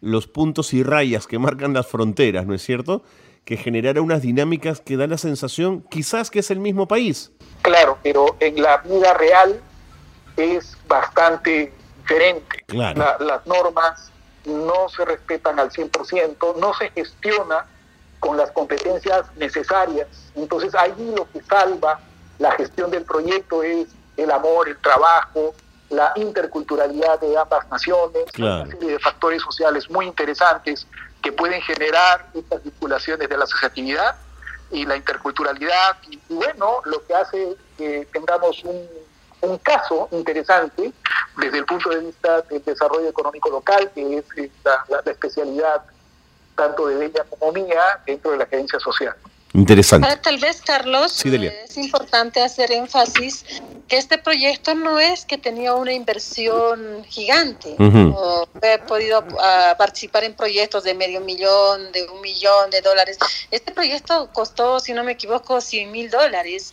los 0.00 0.26
puntos 0.26 0.72
y 0.72 0.82
rayas 0.82 1.26
que 1.26 1.38
marcan 1.38 1.74
las 1.74 1.86
fronteras, 1.86 2.46
¿no 2.46 2.54
es 2.54 2.62
cierto? 2.62 3.02
Que 3.44 3.56
generara 3.56 4.00
unas 4.00 4.22
dinámicas 4.22 4.80
que 4.80 4.96
da 4.96 5.06
la 5.06 5.18
sensación 5.18 5.84
quizás 5.90 6.30
que 6.30 6.38
es 6.38 6.50
el 6.50 6.60
mismo 6.60 6.88
país. 6.88 7.32
Claro, 7.60 7.98
pero 8.02 8.36
en 8.40 8.62
la 8.62 8.78
vida 8.78 9.12
real 9.14 9.60
es 10.36 10.78
bastante 10.88 11.72
diferente. 11.98 12.64
las 12.68 13.46
normas 13.46 14.11
no 14.44 14.88
se 14.88 15.04
respetan 15.04 15.58
al 15.58 15.70
100%, 15.70 16.56
no 16.56 16.74
se 16.74 16.90
gestiona 16.90 17.66
con 18.20 18.36
las 18.36 18.50
competencias 18.52 19.26
necesarias. 19.36 20.08
Entonces 20.34 20.74
ahí 20.74 21.12
lo 21.16 21.30
que 21.30 21.42
salva 21.42 22.00
la 22.38 22.52
gestión 22.52 22.90
del 22.90 23.04
proyecto 23.04 23.62
es 23.62 23.88
el 24.16 24.30
amor, 24.30 24.68
el 24.68 24.78
trabajo, 24.78 25.54
la 25.90 26.12
interculturalidad 26.16 27.20
de 27.20 27.36
ambas 27.36 27.68
naciones, 27.68 28.24
una 28.38 28.66
serie 28.66 28.92
de 28.92 28.98
factores 28.98 29.42
sociales 29.42 29.90
muy 29.90 30.06
interesantes 30.06 30.86
que 31.20 31.32
pueden 31.32 31.60
generar 31.62 32.26
estas 32.34 32.62
vinculaciones 32.64 33.28
de 33.28 33.36
la 33.36 33.44
asociatividad 33.44 34.16
y 34.70 34.86
la 34.86 34.96
interculturalidad. 34.96 35.96
Y, 36.10 36.18
bueno, 36.28 36.80
lo 36.84 37.04
que 37.06 37.14
hace 37.14 37.56
que 37.76 38.08
tengamos 38.12 38.64
un, 38.64 38.88
un, 39.42 39.58
caso 39.58 40.08
interesante 40.12 40.92
desde 41.36 41.58
el 41.58 41.64
punto 41.64 41.90
de 41.90 42.00
vista 42.00 42.40
del 42.42 42.64
desarrollo 42.64 43.08
económico 43.08 43.50
local, 43.50 43.90
que 43.94 44.18
es 44.18 44.24
la, 44.64 44.84
la, 44.88 45.02
la 45.04 45.12
especialidad 45.12 45.82
tanto 46.56 46.86
de 46.86 47.06
ella 47.06 47.24
como 47.28 47.52
mía 47.52 48.00
dentro 48.06 48.32
de 48.32 48.38
la 48.38 48.46
gerencia 48.46 48.78
social. 48.78 49.14
Interesante. 49.54 50.08
Tal 50.22 50.38
vez, 50.38 50.62
Carlos, 50.62 51.22
es 51.24 51.76
importante 51.76 52.40
hacer 52.40 52.72
énfasis 52.72 53.44
que 53.86 53.98
este 53.98 54.16
proyecto 54.16 54.74
no 54.74 54.98
es 54.98 55.26
que 55.26 55.36
tenía 55.36 55.74
una 55.74 55.92
inversión 55.92 57.04
gigante. 57.04 57.76
he 58.62 58.78
podido 58.78 59.22
ah, 59.40 59.74
participar 59.76 60.24
en 60.24 60.34
proyectos 60.34 60.84
de 60.84 60.94
medio 60.94 61.20
millón, 61.20 61.92
de 61.92 62.08
un 62.08 62.22
millón 62.22 62.70
de 62.70 62.80
dólares. 62.80 63.18
Este 63.50 63.72
proyecto 63.72 64.30
costó, 64.32 64.80
si 64.80 64.94
no 64.94 65.04
me 65.04 65.12
equivoco, 65.12 65.60
100 65.60 65.90
mil 65.92 66.10
dólares 66.10 66.72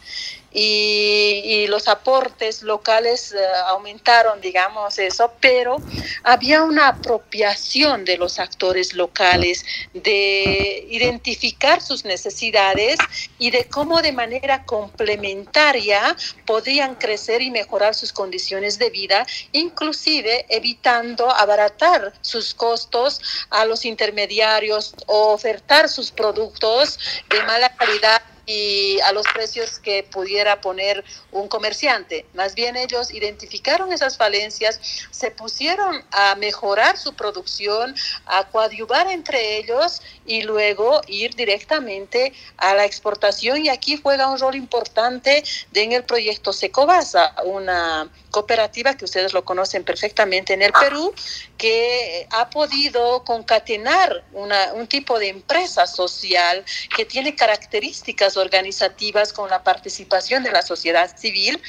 y, 0.51 1.67
los 1.67 1.87
aportes 1.87 2.63
locales 2.63 3.31
eh, 3.31 3.37
aumentaron, 3.67 4.41
digamos 4.41 4.97
eso, 4.97 5.31
pero 5.39 5.83
había 6.23 6.63
una 6.63 6.87
apropiación 6.87 8.05
de 8.05 8.17
los 8.17 8.39
actores 8.39 8.93
locales, 8.93 9.65
de 9.93 10.87
identificar 10.89 11.81
sus 11.81 12.05
necesidades 12.05 12.97
y 13.37 13.51
de 13.51 13.65
cómo 13.65 14.01
de 14.01 14.11
manera 14.11 14.65
complementaria 14.65 16.15
podían 16.45 16.95
crecer 16.95 17.41
y 17.41 17.51
mejorar 17.51 17.93
sus 17.93 18.11
condiciones 18.11 18.79
de 18.79 18.89
vida, 18.89 19.27
inclusive 19.51 20.45
evitando 20.49 21.29
abaratar 21.29 22.13
sus 22.21 22.53
costos 22.53 23.21
a 23.49 23.65
los 23.65 23.85
intermediarios 23.85 24.95
o 25.05 25.33
ofertar 25.33 25.89
sus 25.89 26.11
productos 26.11 26.97
de 27.29 27.43
mala 27.43 27.69
calidad 27.75 28.21
y 28.49 28.99
a 29.01 29.11
los 29.11 29.27
precios 29.27 29.77
que 29.77 30.01
pudiera 30.01 30.59
poner 30.59 31.05
un 31.31 31.47
comerciante. 31.47 32.25
Más 32.33 32.55
bien 32.55 32.75
ellos 32.75 33.13
identificaron 33.13 33.93
esas 33.93 34.17
falencias, 34.17 34.79
se 35.11 35.29
pusieron 35.29 36.03
a 36.11 36.33
mejorar 36.33 36.97
su 36.97 37.13
producción, 37.13 37.95
a 38.25 38.47
coadyuvar 38.47 39.07
entre 39.11 39.57
ellos 39.57 40.01
y 40.25 40.41
luego 40.41 40.99
ir 41.05 41.35
directamente 41.35 42.33
a 42.57 42.73
la 42.73 42.85
exportación. 42.85 43.63
Y 43.63 43.69
aquí 43.69 43.99
juega 44.01 44.31
un 44.31 44.39
rol 44.39 44.55
importante 44.55 45.43
en 45.75 45.91
el 45.91 46.03
proyecto 46.03 46.51
Secobasa, 46.51 47.35
una 47.45 48.09
cooperativa 48.31 48.95
que 48.97 49.05
ustedes 49.05 49.31
lo 49.31 49.45
conocen 49.45 49.83
perfectamente 49.83 50.53
en 50.53 50.63
el 50.63 50.71
Perú, 50.73 51.13
que 51.57 52.27
ha 52.31 52.49
podido 52.49 53.23
concatenar 53.23 54.23
una, 54.33 54.73
un 54.73 54.87
tipo 54.87 55.19
de 55.19 55.29
empresa 55.29 55.85
social 55.85 56.65
que 56.95 57.05
tiene 57.05 57.35
características 57.35 58.38
organizativas 58.39 59.33
con 59.33 59.49
la 59.49 59.63
participación 59.63 60.43
de 60.43 60.51
la 60.51 60.61
sociedad 60.61 61.15
civil 61.17 61.59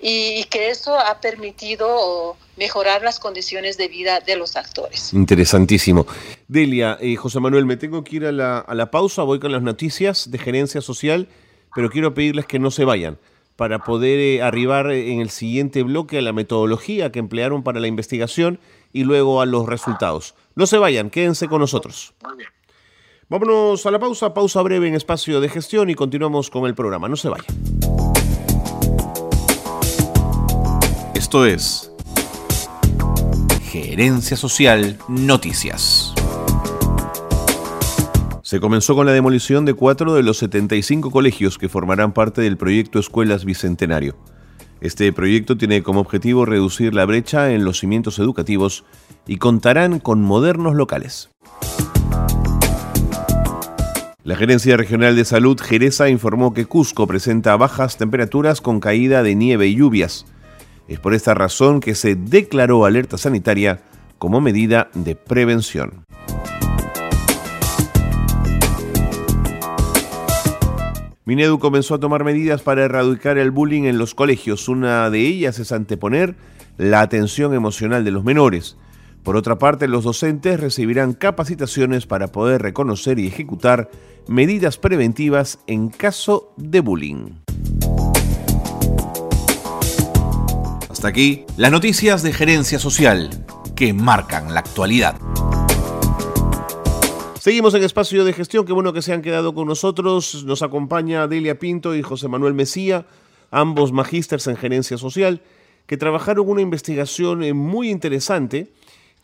y, 0.00 0.44
que 0.44 0.70
eso 0.70 0.98
ha 0.98 1.20
permitido 1.20 2.36
mejorar 2.56 3.02
las 3.02 3.18
condiciones 3.18 3.76
de 3.76 3.88
vida 3.88 4.20
de 4.20 4.36
los 4.36 4.56
actores. 4.56 5.12
Interesantísimo. 5.12 6.06
Delia, 6.46 6.96
eh, 7.00 7.16
José 7.16 7.40
Manuel, 7.40 7.66
me 7.66 7.76
tengo 7.76 8.04
que 8.04 8.16
ir 8.16 8.26
a 8.26 8.32
la, 8.32 8.58
a 8.58 8.74
la 8.74 8.90
pausa, 8.90 9.22
voy 9.22 9.40
con 9.40 9.52
las 9.52 9.62
noticias 9.62 10.30
de 10.30 10.38
gerencia 10.38 10.80
social, 10.80 11.28
pero 11.74 11.90
quiero 11.90 12.14
pedirles 12.14 12.46
que 12.46 12.58
no 12.58 12.70
se 12.70 12.84
vayan 12.84 13.18
para 13.58 13.80
poder 13.80 14.20
eh, 14.20 14.40
arribar 14.40 14.92
en 14.92 15.20
el 15.20 15.30
siguiente 15.30 15.82
bloque 15.82 16.18
a 16.18 16.22
la 16.22 16.32
metodología 16.32 17.10
que 17.10 17.18
emplearon 17.18 17.64
para 17.64 17.80
la 17.80 17.88
investigación 17.88 18.60
y 18.92 19.02
luego 19.02 19.40
a 19.40 19.46
los 19.46 19.66
resultados. 19.66 20.36
No 20.54 20.68
se 20.68 20.78
vayan, 20.78 21.10
quédense 21.10 21.48
con 21.48 21.60
nosotros. 21.60 22.14
Vámonos 23.30 23.84
a 23.84 23.90
la 23.90 23.98
pausa, 23.98 24.32
pausa 24.32 24.62
breve 24.62 24.88
en 24.88 24.94
espacio 24.94 25.42
de 25.42 25.50
gestión 25.50 25.90
y 25.90 25.94
continuamos 25.94 26.48
con 26.48 26.64
el 26.64 26.74
programa. 26.74 27.10
No 27.10 27.16
se 27.16 27.28
vayan. 27.28 27.44
Esto 31.14 31.44
es 31.44 31.92
Gerencia 33.64 34.34
Social 34.34 34.96
Noticias. 35.08 36.14
Se 38.40 38.60
comenzó 38.60 38.94
con 38.94 39.04
la 39.04 39.12
demolición 39.12 39.66
de 39.66 39.74
cuatro 39.74 40.14
de 40.14 40.22
los 40.22 40.38
75 40.38 41.10
colegios 41.10 41.58
que 41.58 41.68
formarán 41.68 42.14
parte 42.14 42.40
del 42.40 42.56
proyecto 42.56 42.98
Escuelas 42.98 43.44
Bicentenario. 43.44 44.16
Este 44.80 45.12
proyecto 45.12 45.58
tiene 45.58 45.82
como 45.82 46.00
objetivo 46.00 46.46
reducir 46.46 46.94
la 46.94 47.04
brecha 47.04 47.52
en 47.52 47.66
los 47.66 47.80
cimientos 47.80 48.18
educativos 48.20 48.86
y 49.26 49.36
contarán 49.36 49.98
con 49.98 50.22
modernos 50.22 50.74
locales. 50.74 51.28
La 54.28 54.36
Gerencia 54.36 54.76
Regional 54.76 55.16
de 55.16 55.24
Salud 55.24 55.58
Jereza 55.58 56.10
informó 56.10 56.52
que 56.52 56.66
Cusco 56.66 57.06
presenta 57.06 57.56
bajas 57.56 57.96
temperaturas 57.96 58.60
con 58.60 58.78
caída 58.78 59.22
de 59.22 59.34
nieve 59.34 59.68
y 59.68 59.76
lluvias. 59.76 60.26
Es 60.86 61.00
por 61.00 61.14
esta 61.14 61.32
razón 61.32 61.80
que 61.80 61.94
se 61.94 62.14
declaró 62.14 62.84
alerta 62.84 63.16
sanitaria 63.16 63.80
como 64.18 64.42
medida 64.42 64.90
de 64.92 65.14
prevención. 65.14 66.04
Minedu 71.24 71.58
comenzó 71.58 71.94
a 71.94 71.98
tomar 71.98 72.22
medidas 72.22 72.60
para 72.60 72.84
erradicar 72.84 73.38
el 73.38 73.50
bullying 73.50 73.84
en 73.84 73.96
los 73.96 74.14
colegios. 74.14 74.68
Una 74.68 75.08
de 75.08 75.20
ellas 75.20 75.58
es 75.58 75.72
anteponer 75.72 76.36
la 76.76 77.00
atención 77.00 77.54
emocional 77.54 78.04
de 78.04 78.10
los 78.10 78.24
menores. 78.24 78.76
Por 79.22 79.36
otra 79.36 79.58
parte, 79.58 79.88
los 79.88 80.04
docentes 80.04 80.58
recibirán 80.58 81.12
capacitaciones 81.12 82.06
para 82.06 82.28
poder 82.28 82.62
reconocer 82.62 83.18
y 83.18 83.26
ejecutar 83.26 83.90
medidas 84.28 84.76
preventivas 84.76 85.58
en 85.66 85.88
caso 85.88 86.52
de 86.56 86.80
bullying. 86.80 87.30
Hasta 90.90 91.08
aquí 91.08 91.44
las 91.56 91.72
noticias 91.72 92.22
de 92.22 92.32
gerencia 92.32 92.78
social 92.78 93.30
que 93.74 93.94
marcan 93.94 94.52
la 94.52 94.60
actualidad. 94.60 95.16
Seguimos 97.40 97.72
en 97.74 97.84
espacio 97.84 98.24
de 98.24 98.34
gestión, 98.34 98.66
qué 98.66 98.72
bueno 98.74 98.92
que 98.92 99.00
se 99.00 99.14
han 99.14 99.22
quedado 99.22 99.54
con 99.54 99.66
nosotros. 99.66 100.44
Nos 100.44 100.60
acompaña 100.62 101.26
Delia 101.26 101.58
Pinto 101.58 101.94
y 101.94 102.02
José 102.02 102.28
Manuel 102.28 102.52
Mesía. 102.52 103.06
ambos 103.50 103.92
magísters 103.92 104.46
en 104.46 104.56
gerencia 104.56 104.98
social, 104.98 105.40
que 105.86 105.96
trabajaron 105.96 106.50
una 106.50 106.60
investigación 106.60 107.42
eh, 107.42 107.54
muy 107.54 107.88
interesante 107.88 108.70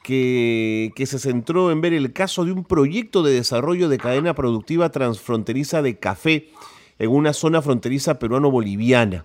que, 0.04 0.92
se 1.06 1.18
centró 1.18 1.73
en 1.73 1.80
ver 1.80 1.94
el 1.94 2.12
caso 2.12 2.44
de 2.44 2.52
un 2.52 2.64
proyecto 2.64 3.23
de 3.23 3.32
desarrollo 3.32 3.88
de 3.88 3.99
cadena 3.99 4.34
productiva 4.34 4.90
transfronteriza 4.90 5.80
de 5.82 5.99
café 5.99 6.50
en 6.99 7.11
una 7.11 7.32
zona 7.32 7.62
fronteriza 7.62 8.18
peruano-boliviana. 8.18 9.25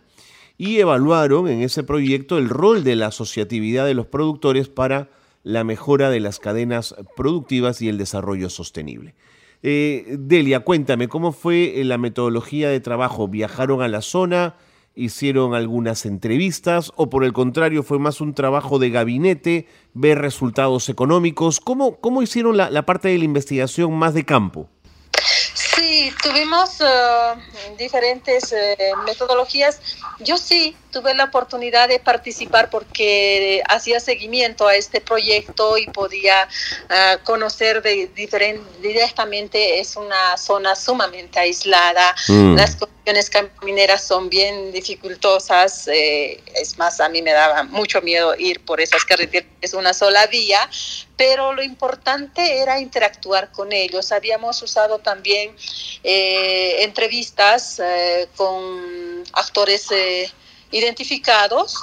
Y 0.58 0.80
evaluaron 0.80 1.48
en 1.48 1.62
ese 1.62 1.84
proyecto 1.84 2.38
el 2.38 2.50
rol 2.50 2.84
de 2.84 2.96
la 2.96 3.08
asociatividad 3.08 3.86
de 3.86 3.94
los 3.94 4.08
productores 4.08 4.70
para 4.70 5.10
la 5.44 5.64
mejora 5.64 6.10
de 6.10 6.22
las 6.22 6.40
cadenas 6.40 6.96
productivas 7.16 7.82
y 7.82 7.90
el 7.90 7.98
desarrollo 7.98 8.50
sostenible. 8.50 9.16
Eh, 9.62 10.16
Delia, 10.18 10.62
cuéntame, 10.62 11.10
¿cómo 11.10 11.34
fue 11.34 11.82
la 11.84 11.98
metodología 11.98 12.70
de 12.70 12.80
trabajo? 12.80 13.28
¿Viajaron 13.28 13.82
a 13.82 13.90
la 13.90 14.02
zona? 14.02 14.56
Hicieron 14.96 15.54
algunas 15.54 16.06
entrevistas 16.06 16.92
o 16.96 17.10
por 17.10 17.24
el 17.24 17.34
contrario 17.34 17.84
fue 17.84 18.00
más 18.00 18.22
un 18.22 18.34
trabajo 18.34 18.80
de 18.80 18.90
gabinete, 18.90 19.68
ver 19.94 20.20
resultados 20.20 20.90
económicos? 20.90 21.60
¿Cómo, 21.60 21.98
cómo 21.98 22.22
hicieron 22.22 22.58
la, 22.58 22.70
la 22.70 22.86
parte 22.86 23.10
de 23.10 23.18
la 23.18 23.26
investigación 23.26 23.94
más 23.94 24.14
de 24.14 24.26
campo? 24.26 24.70
Sí, 25.54 26.12
tuvimos 26.22 26.82
uh, 26.82 27.40
diferentes 27.78 28.54
uh, 28.54 29.04
metodologías. 29.04 29.80
Yo 30.20 30.38
sí 30.38 30.76
tuve 30.92 31.14
la 31.14 31.26
oportunidad 31.26 31.88
de 31.88 32.00
participar 32.00 32.70
porque 32.70 33.62
hacía 33.68 34.00
seguimiento 34.00 34.68
a 34.68 34.76
este 34.76 35.02
proyecto 35.02 35.78
y 35.78 35.88
podía 35.88 36.48
uh, 36.86 37.24
conocer 37.24 37.82
de 37.82 38.08
diferente, 38.08 38.64
directamente. 38.82 39.80
Es 39.80 39.96
una 39.96 40.38
zona 40.38 40.76
sumamente 40.76 41.40
aislada. 41.40 42.16
Mm. 42.28 42.56
Las 42.56 42.76
condiciones 42.76 43.30
camineras 43.30 44.06
son 44.06 44.30
bien 44.30 44.72
dificultosas. 44.72 45.88
Eh, 45.88 46.42
es 46.56 46.78
más, 46.78 47.00
a 47.00 47.10
mí 47.10 47.22
me 47.22 47.32
daba 47.32 47.64
mucho 47.64 48.02
miedo 48.02 48.36
ir 48.38 48.64
por 48.66 48.82
esas 48.82 49.06
carreteras. 49.06 49.50
Es 49.62 49.74
una 49.74 49.94
sola 49.94 50.26
vía, 50.28 50.70
pero 51.18 51.54
lo 51.54 51.62
importante 51.62 52.60
era 52.60 52.80
interactuar 52.80 53.52
con 53.52 53.74
ellos. 53.74 54.12
Habíamos 54.12 54.62
usado 54.62 55.00
también 55.00 55.56
eh, 56.04 56.84
entrevistas 56.84 57.59
eh, 57.80 58.28
con 58.36 59.24
actores 59.34 59.92
eh, 59.92 60.32
identificados 60.72 61.76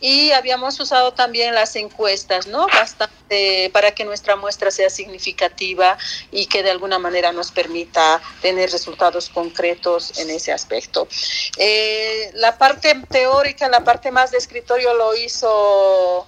y 0.00 0.32
habíamos 0.32 0.78
usado 0.80 1.14
también 1.14 1.54
las 1.54 1.76
encuestas, 1.76 2.46
¿no? 2.46 2.66
Bastante 2.66 3.70
para 3.72 3.92
que 3.92 4.04
nuestra 4.04 4.36
muestra 4.36 4.70
sea 4.70 4.90
significativa 4.90 5.96
y 6.30 6.44
que 6.44 6.62
de 6.62 6.70
alguna 6.70 6.98
manera 6.98 7.32
nos 7.32 7.50
permita 7.50 8.20
tener 8.42 8.70
resultados 8.70 9.30
concretos 9.30 10.18
en 10.18 10.28
ese 10.28 10.52
aspecto. 10.52 11.08
Eh, 11.56 12.30
la 12.34 12.58
parte 12.58 12.94
teórica, 13.08 13.66
la 13.68 13.82
parte 13.82 14.10
más 14.10 14.30
de 14.30 14.36
escritorio 14.36 14.92
lo 14.92 15.16
hizo 15.16 16.26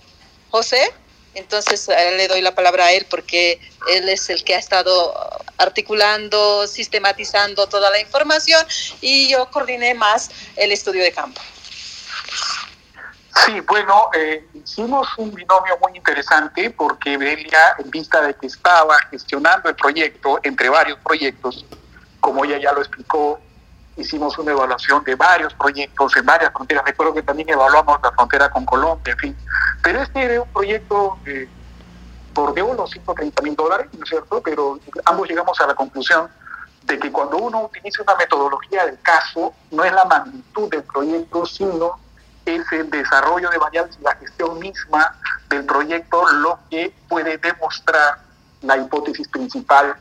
José, 0.50 0.94
entonces 1.37 1.88
le 1.88 2.28
doy 2.28 2.40
la 2.40 2.55
palabra 2.55 2.87
a 2.87 2.93
él 2.93 3.07
porque 3.09 3.61
él 3.90 4.09
es 4.09 4.28
el 4.31 4.43
que 4.45 4.55
ha 4.55 4.59
estado 4.59 5.14
articulando, 5.59 6.66
sistematizando 6.66 7.69
toda 7.69 7.90
la 7.90 8.00
información 8.00 8.64
y 9.00 9.28
yo 9.31 9.50
coordiné 9.50 9.95
más 9.95 10.31
el 10.57 10.73
estudio 10.73 11.02
de 11.02 11.12
campo. 11.12 11.40
Sí, 13.45 13.61
bueno, 13.61 14.09
eh, 14.14 14.47
hicimos 14.55 15.07
un 15.19 15.33
binomio 15.33 15.78
muy 15.83 15.97
interesante 15.97 16.71
porque 16.71 17.19
Belia, 17.19 17.76
en 17.78 17.90
vista 17.90 18.23
de 18.23 18.35
que 18.35 18.47
estaba 18.47 18.99
gestionando 19.11 19.69
el 19.69 19.76
proyecto, 19.76 20.40
entre 20.43 20.71
varios 20.71 20.99
proyectos, 21.00 21.66
como 22.21 22.45
ella 22.45 22.59
ya 22.59 22.73
lo 22.73 22.81
explicó, 22.81 23.38
hicimos 23.97 24.37
una 24.38 24.53
evaluación 24.53 25.03
de 25.05 25.15
varios 25.15 25.55
proyectos 25.55 26.17
en 26.17 26.26
varias 26.26 26.53
fronteras. 26.53 26.85
Recuerdo 26.85 27.15
que 27.15 27.23
también 27.23 27.49
evaluamos 27.49 27.99
la 28.03 28.12
frontera 28.12 28.50
con 28.50 28.65
Colombia, 28.65 29.13
en 29.13 29.19
fin. 29.19 29.37
Pero 29.82 30.02
este 30.02 30.23
era 30.23 30.43
un 30.43 30.52
proyecto 30.52 31.19
eh, 31.25 31.49
bordeó 32.35 32.75
los 32.75 32.91
130 32.91 33.43
mil 33.43 33.56
dólares, 33.56 33.89
¿no 33.97 34.04
es 34.04 34.09
cierto? 34.09 34.43
Pero 34.43 34.78
ambos 35.04 35.28
llegamos 35.28 35.59
a 35.61 35.67
la 35.67 35.75
conclusión 35.75 36.28
de 36.85 36.99
que 36.99 37.11
cuando 37.11 37.39
uno 37.39 37.65
utiliza 37.65 38.02
una 38.02 38.15
metodología 38.17 38.87
del 38.87 39.00
caso, 39.00 39.54
no 39.71 39.85
es 39.85 39.93
la 39.93 40.04
magnitud 40.04 40.71
del 40.71 40.85
proyecto, 40.85 41.47
sino 41.47 41.99
es 42.45 42.71
el 42.73 42.89
desarrollo 42.91 43.50
de 43.50 43.59
variables 43.59 43.99
y 44.00 44.04
la 44.04 44.15
gestión 44.17 44.59
misma 44.61 45.17
del 45.49 45.65
proyecto 45.65 46.25
lo 46.32 46.59
que 46.71 46.95
puede 47.09 47.39
demostrar 47.39 48.19
la 48.63 48.76
hipótesis 48.76 49.26
principal 49.28 49.97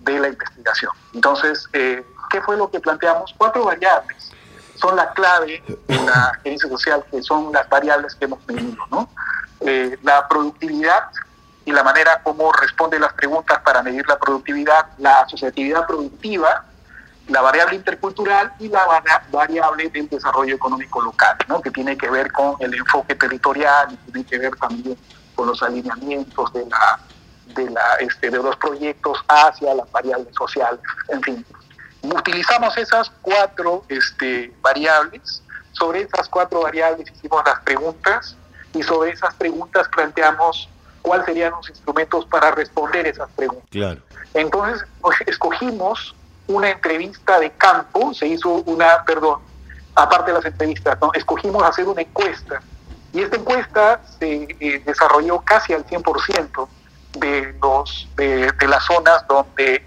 de 0.00 0.18
la 0.18 0.28
investigación. 0.28 0.92
Entonces, 1.12 1.68
eh, 1.74 2.02
¿qué 2.30 2.40
fue 2.40 2.56
lo 2.56 2.70
que 2.70 2.80
planteamos? 2.80 3.34
Cuatro 3.36 3.64
variables 3.64 4.32
son 4.76 4.96
la 4.96 5.12
clave 5.12 5.62
en 5.88 6.06
la 6.06 6.32
gerencia 6.42 6.68
social, 6.68 7.04
que 7.10 7.22
son 7.22 7.52
las 7.52 7.68
variables 7.68 8.14
que 8.14 8.24
hemos 8.24 8.44
tenido, 8.46 8.86
¿no? 8.90 9.08
Eh, 9.60 9.98
la 10.02 10.26
productividad 10.26 11.10
y 11.66 11.72
la 11.72 11.82
manera 11.82 12.22
como 12.22 12.50
responde 12.52 12.98
las 12.98 13.12
preguntas 13.12 13.60
para 13.62 13.82
medir 13.82 14.06
la 14.08 14.18
productividad, 14.18 14.86
la 14.98 15.20
asociatividad 15.20 15.86
productiva, 15.86 16.64
la 17.28 17.42
variable 17.42 17.76
intercultural 17.76 18.52
y 18.58 18.68
la 18.68 19.02
variable 19.30 19.88
del 19.90 20.08
desarrollo 20.08 20.54
económico 20.54 21.00
local, 21.02 21.36
¿no? 21.46 21.60
que 21.60 21.70
tiene 21.70 21.96
que 21.96 22.08
ver 22.08 22.32
con 22.32 22.56
el 22.60 22.74
enfoque 22.74 23.14
territorial 23.14 23.92
y 23.92 24.10
tiene 24.10 24.26
que 24.26 24.38
ver 24.38 24.56
también 24.56 24.96
con 25.34 25.46
los 25.46 25.62
alineamientos 25.62 26.52
de, 26.54 26.66
la, 26.66 26.98
de, 27.54 27.70
la, 27.70 27.94
este, 28.00 28.30
de 28.30 28.38
los 28.38 28.56
proyectos 28.56 29.18
hacia 29.28 29.74
las 29.74 29.90
variables 29.92 30.34
sociales. 30.34 30.80
En 31.08 31.22
fin, 31.22 31.46
utilizamos 32.02 32.76
esas 32.76 33.10
cuatro 33.22 33.84
este, 33.88 34.52
variables. 34.60 35.42
Sobre 35.72 36.02
esas 36.02 36.28
cuatro 36.28 36.62
variables 36.62 37.10
hicimos 37.10 37.42
las 37.44 37.60
preguntas 37.60 38.36
y 38.74 38.82
sobre 38.82 39.12
esas 39.12 39.34
preguntas 39.34 39.88
planteamos 39.88 40.68
cuáles 41.02 41.26
serían 41.26 41.52
los 41.52 41.68
instrumentos 41.68 42.26
para 42.26 42.50
responder 42.50 43.06
esas 43.06 43.30
preguntas. 43.30 43.68
Claro. 43.70 44.00
Entonces, 44.34 44.86
pues, 45.00 45.16
escogimos 45.26 46.14
una 46.46 46.70
entrevista 46.70 47.38
de 47.38 47.50
campo, 47.52 48.12
se 48.12 48.26
hizo 48.26 48.48
una, 48.66 49.04
perdón, 49.04 49.40
aparte 49.94 50.30
de 50.30 50.38
las 50.38 50.44
entrevistas, 50.44 50.98
¿no? 51.00 51.10
escogimos 51.14 51.62
hacer 51.62 51.86
una 51.86 52.02
encuesta. 52.02 52.60
Y 53.12 53.22
esta 53.22 53.36
encuesta 53.36 54.00
se 54.18 54.48
eh, 54.60 54.82
desarrolló 54.84 55.40
casi 55.40 55.72
al 55.72 55.84
100% 55.84 56.68
de, 57.12 57.54
los, 57.60 58.08
de, 58.16 58.52
las 58.68 58.84
zonas 58.84 59.26
donde 59.28 59.82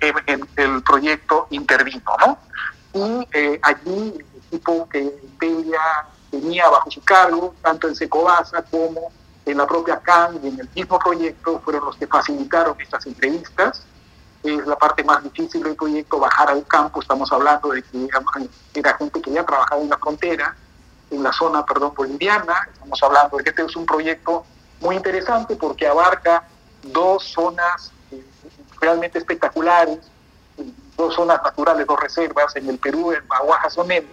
el, 0.57 0.83
proyecto 0.83 1.47
intervino. 1.49 2.01
¿no? 2.25 2.37
Y 2.93 3.27
eh, 3.31 3.59
allí 3.61 4.13
el 4.17 4.25
equipo 4.47 4.87
que 4.89 5.11
tenía 5.39 6.69
bajo 6.69 6.91
su 6.91 7.01
cargo, 7.03 7.55
tanto 7.61 7.87
en 7.87 7.95
Secobasa 7.95 8.63
como 8.63 9.11
en 9.45 9.57
la 9.57 9.67
propia 9.67 9.99
CAN 9.99 10.39
y 10.43 10.47
en 10.47 10.59
el 10.59 10.69
mismo 10.73 10.99
proyecto, 10.99 11.61
fueron 11.63 11.85
los 11.85 11.97
que 11.97 12.07
facilitaron 12.07 12.75
estas 12.79 13.05
entrevistas 13.05 13.83
es 14.43 14.67
la 14.67 14.75
parte 14.75 15.03
más 15.03 15.23
difícil 15.23 15.63
del 15.63 15.75
proyecto, 15.75 16.19
bajar 16.19 16.49
al 16.49 16.65
campo, 16.67 17.01
estamos 17.01 17.31
hablando 17.31 17.69
de 17.69 17.81
que 17.81 18.07
era, 18.73 18.97
gente 18.97 19.21
que 19.21 19.31
ya 19.31 19.45
trabajaba 19.45 19.81
en 19.81 19.89
la 19.89 19.97
frontera, 19.97 20.55
en 21.09 21.23
la 21.23 21.31
zona, 21.31 21.65
perdón, 21.65 21.93
boliviana, 21.95 22.67
estamos 22.73 23.01
hablando 23.01 23.37
de 23.37 23.43
que 23.43 23.49
este 23.51 23.63
es 23.63 23.75
un 23.75 23.85
proyecto 23.85 24.45
muy 24.81 24.97
interesante 24.97 25.55
porque 25.55 25.87
abarca 25.87 26.43
dos 26.83 27.23
zonas 27.23 27.91
eh, 28.11 28.23
realmente 28.79 29.19
espectaculares, 29.19 29.99
dos 30.97 31.15
zonas 31.15 31.41
naturales, 31.43 31.87
dos 31.87 31.99
reservas, 31.99 32.55
en 32.55 32.69
el 32.69 32.77
Perú, 32.77 33.11
el 33.11 33.23
Maguaja 33.25 33.69
Sonel 33.69 34.07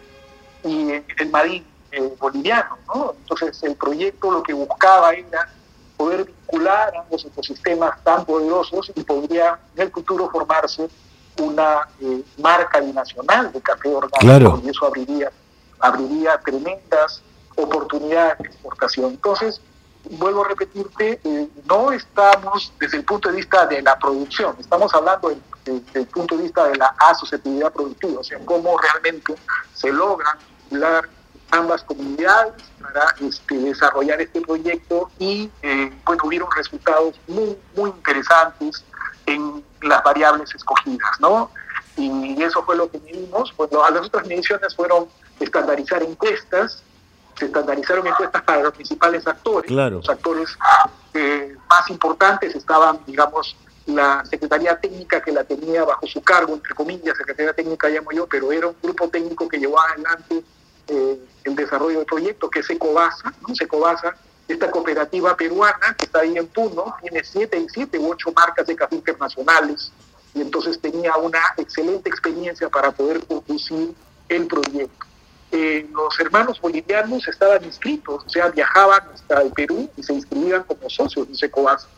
y 0.65 0.91
el 0.93 1.31
Marín 1.31 1.67
eh, 1.93 2.15
boliviano, 2.19 2.79
¿no? 2.87 3.15
Entonces 3.19 3.63
el 3.63 3.75
proyecto 3.77 4.31
lo 4.31 4.43
que 4.43 4.53
buscaba 4.53 5.13
era 5.13 5.49
poder 5.97 6.25
vincular 6.25 6.93
ambos 6.97 7.25
ecosistemas 7.25 8.03
tan 8.05 8.25
poderosos 8.25 8.91
y 8.95 9.03
podría 9.03 9.59
en 9.77 9.83
el 9.83 9.91
futuro 9.91 10.31
formarse 10.31 10.89
una 11.39 11.89
eh, 12.01 12.23
marca 12.39 12.81
binacional 12.81 13.53
de 13.53 13.61
café 13.61 13.89
orgánico 13.95 14.61
y 14.65 14.69
eso 14.71 14.87
abriría, 14.87 15.31
abriría 15.79 16.39
tremendas 16.39 17.23
oportunidades 17.57 18.39
de 18.39 18.49
exportación. 18.49 19.11
Entonces, 19.11 19.61
vuelvo 20.11 20.45
a 20.45 20.49
repetirte, 20.49 21.21
eh, 21.23 21.49
no 21.67 21.93
estamos 21.93 22.73
desde 22.79 22.99
el 22.99 23.05
punto 23.05 23.29
de 23.29 23.37
vista 23.37 23.67
de 23.67 23.83
la 23.83 23.99
producción, 23.99 24.57
estamos 24.59 24.93
hablando 24.95 25.33
desde 25.65 26.01
el 26.01 26.07
punto 26.07 26.37
de 26.37 26.45
vista 26.45 26.67
de 26.69 26.77
la 26.77 26.95
asociatividad 26.99 27.73
productiva, 27.73 28.21
o 28.21 28.25
sea, 28.25 28.39
cómo 28.45 28.79
realmente 28.79 29.35
se 29.75 29.93
logran 29.93 30.39
vincular 30.71 31.09
ambas 31.51 31.83
comunidades 31.83 32.63
para 32.81 33.15
este, 33.21 33.57
desarrollar 33.57 34.21
este 34.21 34.41
proyecto 34.41 35.11
y 35.19 35.51
eh, 35.63 35.93
bueno, 36.05 36.23
hubieron 36.25 36.49
resultados 36.57 37.19
muy, 37.27 37.59
muy 37.77 37.91
interesantes 37.91 38.85
en 39.27 39.65
las 39.83 40.03
variables 40.03 40.55
escogidas, 40.55 41.21
¿no? 41.21 41.51
Y 41.97 42.43
eso 42.43 42.63
fue 42.65 42.77
lo 42.77 42.91
que 42.91 42.99
medimos. 43.01 43.55
Bueno, 43.57 43.89
las 43.91 44.07
otras 44.07 44.27
mediciones 44.27 44.75
fueron 44.75 45.09
estandarizar 45.39 46.03
encuestas, 46.03 46.83
se 47.41 47.47
estandarizaron 47.47 48.07
encuestas 48.07 48.43
para 48.43 48.63
los 48.63 48.75
principales 48.75 49.27
actores. 49.27 49.71
Los 49.71 50.09
actores 50.09 50.51
eh, 51.15 51.57
más 51.69 51.89
importantes 51.89 52.55
estaban, 52.55 53.01
digamos, 53.07 53.57
la 53.87 54.23
Secretaría 54.27 54.79
Técnica 54.79 55.23
que 55.23 55.33
la 55.33 55.43
tenía 55.43 55.83
bajo 55.85 56.07
su 56.07 56.23
cargo, 56.23 56.53
entre 56.53 56.75
comillas, 56.75 57.17
Secretaría 57.17 57.55
Técnica 57.55 57.89
llamo 57.89 58.13
yo, 58.13 58.27
pero 58.27 58.53
era 58.53 58.69
un 58.69 58.77
grupo 58.83 59.09
técnico 59.09 59.49
que 59.49 59.59
llevaba 59.59 59.89
adelante 59.89 60.45
eh, 60.89 61.19
el 61.45 61.57
desarrollo 61.57 61.99
del 61.99 62.07
proyecto, 62.07 62.51
que 62.51 62.61
es 62.61 62.69
Ecobasa, 62.69 63.33
¿no? 63.41 63.55
Ecobasa, 63.59 64.15
esta 64.47 64.71
cooperativa 64.71 65.35
peruana 65.35 65.95
que 65.97 66.05
está 66.05 66.21
ahí 66.21 66.37
en 66.37 66.47
Puno, 66.49 66.95
tiene 67.01 67.25
siete, 67.25 67.67
siete 67.73 67.99
u 67.99 68.13
ocho 68.13 68.33
marcas 68.37 68.67
de 68.67 68.77
café 68.77 68.97
internacionales, 68.97 69.91
y 70.35 70.43
entonces 70.43 70.79
tenía 70.79 71.17
una 71.17 71.41
excelente 71.57 72.11
experiencia 72.11 72.69
para 72.69 72.91
poder 72.91 73.25
conducir 73.27 73.95
el 74.29 74.47
proyecto. 74.47 75.07
Eh, 75.53 75.89
los 75.93 76.19
hermanos 76.21 76.61
bolivianos 76.61 77.27
estaban 77.27 77.65
inscritos, 77.65 78.25
o 78.25 78.29
sea, 78.29 78.49
viajaban 78.49 79.03
hasta 79.13 79.43
el 79.43 79.51
Perú 79.51 79.91
y 79.97 80.03
se 80.03 80.15
inscribían 80.15 80.63
como 80.63 80.89
socios 80.89 81.29
de 81.29 81.35
Secobasa. 81.35 81.89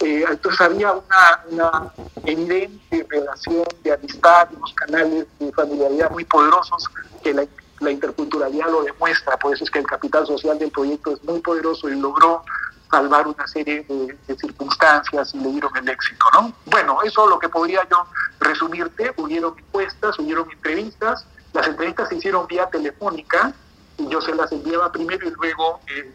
Eh, 0.00 0.24
entonces 0.28 0.60
había 0.60 0.92
una, 0.92 1.44
una, 1.50 1.92
evidente 2.24 3.06
relación 3.08 3.66
de 3.82 3.92
amistad, 3.92 4.48
unos 4.56 4.72
canales 4.74 5.26
de 5.38 5.52
familiaridad 5.52 6.10
muy 6.10 6.24
poderosos 6.24 6.84
que 7.22 7.34
la, 7.34 7.44
la, 7.80 7.90
interculturalidad 7.90 8.70
lo 8.70 8.82
demuestra, 8.82 9.36
por 9.36 9.54
eso 9.54 9.64
es 9.64 9.70
que 9.70 9.80
el 9.80 9.86
capital 9.86 10.26
social 10.26 10.58
del 10.58 10.70
proyecto 10.70 11.12
es 11.12 11.22
muy 11.24 11.40
poderoso 11.40 11.88
y 11.88 11.96
logró 11.96 12.42
salvar 12.90 13.26
una 13.26 13.46
serie 13.46 13.84
de, 13.88 14.16
de 14.26 14.36
circunstancias 14.36 15.34
y 15.34 15.38
le 15.38 15.50
dieron 15.50 15.76
el 15.76 15.88
éxito, 15.88 16.24
¿no? 16.32 16.52
Bueno, 16.66 16.98
eso 17.04 17.24
es 17.24 17.30
lo 17.30 17.38
que 17.38 17.48
podría 17.48 17.86
yo 17.90 18.06
resumirte, 18.40 19.12
hubieron 19.16 19.54
encuestas, 19.58 20.18
hubieron 20.18 20.50
entrevistas, 20.50 21.26
las 21.52 21.66
entrevistas 21.66 22.08
se 22.08 22.16
hicieron 22.16 22.46
vía 22.46 22.66
telefónica 22.66 23.52
y 23.96 24.08
yo 24.08 24.20
se 24.20 24.34
las 24.34 24.50
enviaba 24.52 24.92
primero 24.92 25.26
y 25.26 25.32
luego 25.32 25.80
eh, 25.88 26.12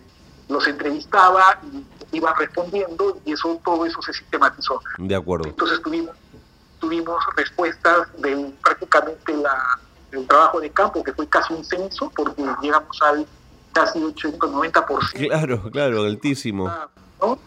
los 0.50 0.67
entrevistaba 0.67 1.60
y 1.72 1.86
iban 2.17 2.36
respondiendo 2.38 3.19
y 3.26 3.34
eso 3.34 3.60
todo 3.63 3.86
eso 3.86 4.02
se 4.02 4.13
sistematizó. 4.13 4.80
De 4.98 5.15
acuerdo. 5.15 5.50
Entonces 5.50 5.82
tuvimos, 5.82 6.15
tuvimos 6.80 7.24
respuestas 7.36 8.08
de 8.22 8.54
prácticamente 8.62 9.36
la, 9.36 9.80
el 10.12 10.28
trabajo 10.28 10.60
de 10.60 10.69
campo, 10.69 11.04
que 11.04 11.13
fue 11.13 11.28
casi 11.28 11.54
un 11.54 11.65
censo, 11.65 12.12
porque 12.15 12.43
llegamos 12.62 13.02
al 13.02 13.26
casi 13.74 14.04
80, 14.04 14.38
90%. 14.38 15.28
Claro, 15.28 15.72
claro, 15.72 16.04
altísimo. 16.04 16.72
¿no? 17.19 17.39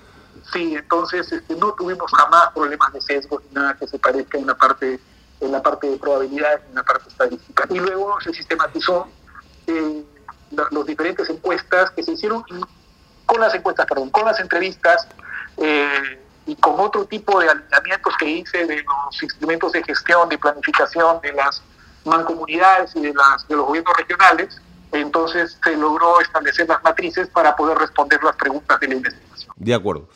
Sí, 0.52 0.74
entonces 0.74 1.30
este, 1.32 1.54
no 1.56 1.72
tuvimos 1.72 2.10
jamás 2.12 2.50
problemas 2.52 2.92
de 2.92 3.00
sesgos 3.00 3.42
ni 3.48 3.54
nada 3.54 3.76
que 3.76 3.86
se 3.86 3.98
parezca 3.98 4.38
en 4.38 4.46
la 4.46 4.54
parte 4.54 5.00
en 5.40 5.52
la 5.52 5.62
parte 5.62 5.88
de 5.88 5.96
probabilidades, 5.96 6.60
en 6.68 6.74
la 6.74 6.82
parte 6.82 7.08
estadística. 7.08 7.64
Y 7.70 7.78
luego 7.78 8.20
se 8.20 8.32
sistematizó 8.32 9.08
eh, 9.66 10.04
las 10.50 10.86
diferentes 10.86 11.28
encuestas 11.28 11.90
que 11.90 12.02
se 12.02 12.12
hicieron 12.12 12.44
con 13.26 13.40
las 13.40 13.54
encuestas, 13.54 13.86
perdón, 13.86 14.10
con 14.10 14.24
las 14.24 14.38
entrevistas 14.40 15.06
eh, 15.56 16.20
y 16.46 16.54
con 16.56 16.78
otro 16.78 17.04
tipo 17.06 17.40
de 17.40 17.48
alineamientos 17.48 18.14
que 18.18 18.26
hice 18.26 18.66
de 18.66 18.82
los 18.82 19.22
instrumentos 19.22 19.72
de 19.72 19.82
gestión, 19.82 20.28
de 20.28 20.38
planificación 20.38 21.20
de 21.20 21.32
las 21.32 21.62
mancomunidades 22.04 22.94
y 22.94 23.00
de, 23.00 23.12
las, 23.12 23.46
de 23.48 23.56
los 23.56 23.66
gobiernos 23.66 23.96
regionales. 23.96 24.60
Entonces 24.92 25.58
se 25.62 25.76
logró 25.76 26.20
establecer 26.20 26.68
las 26.68 26.82
matrices 26.84 27.28
para 27.28 27.56
poder 27.56 27.76
responder 27.78 28.22
las 28.22 28.36
preguntas 28.36 28.78
de 28.78 28.88
la 28.88 28.94
investigación. 28.94 29.52
De 29.56 29.74
acuerdo. 29.74 30.08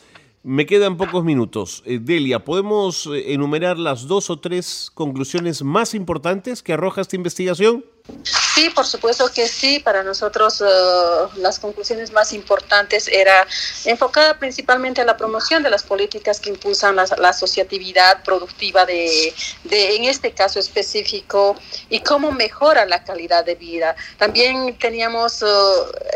Me 0.43 0.65
quedan 0.65 0.97
pocos 0.97 1.23
minutos. 1.23 1.83
Eh, 1.85 1.99
Delia, 2.01 2.39
¿podemos 2.39 3.05
eh, 3.05 3.33
enumerar 3.33 3.77
las 3.77 4.07
dos 4.07 4.31
o 4.31 4.39
tres 4.39 4.89
conclusiones 4.95 5.61
más 5.61 5.93
importantes 5.93 6.63
que 6.63 6.73
arroja 6.73 7.01
esta 7.01 7.15
investigación? 7.15 7.85
Sí, 8.23 8.71
por 8.71 8.87
supuesto 8.87 9.31
que 9.31 9.47
sí. 9.47 9.79
Para 9.79 10.01
nosotros 10.01 10.59
uh, 10.61 11.39
las 11.39 11.59
conclusiones 11.59 12.11
más 12.11 12.33
importantes 12.33 13.07
era 13.07 13.45
enfocada 13.85 14.39
principalmente 14.39 15.01
a 15.01 15.05
la 15.05 15.15
promoción 15.15 15.61
de 15.61 15.69
las 15.69 15.83
políticas 15.83 16.39
que 16.39 16.49
impulsan 16.49 16.95
la, 16.95 17.03
asociatividad 17.03 18.23
productiva 18.23 18.85
de, 18.85 19.31
de, 19.65 19.95
en 19.95 20.05
este 20.05 20.31
caso 20.31 20.59
específico, 20.59 21.55
y 21.91 21.99
cómo 21.99 22.31
mejora 22.31 22.87
la 22.87 23.03
calidad 23.03 23.45
de 23.45 23.53
vida. 23.53 23.95
También 24.17 24.75
teníamos 24.79 25.43
uh, 25.43 25.45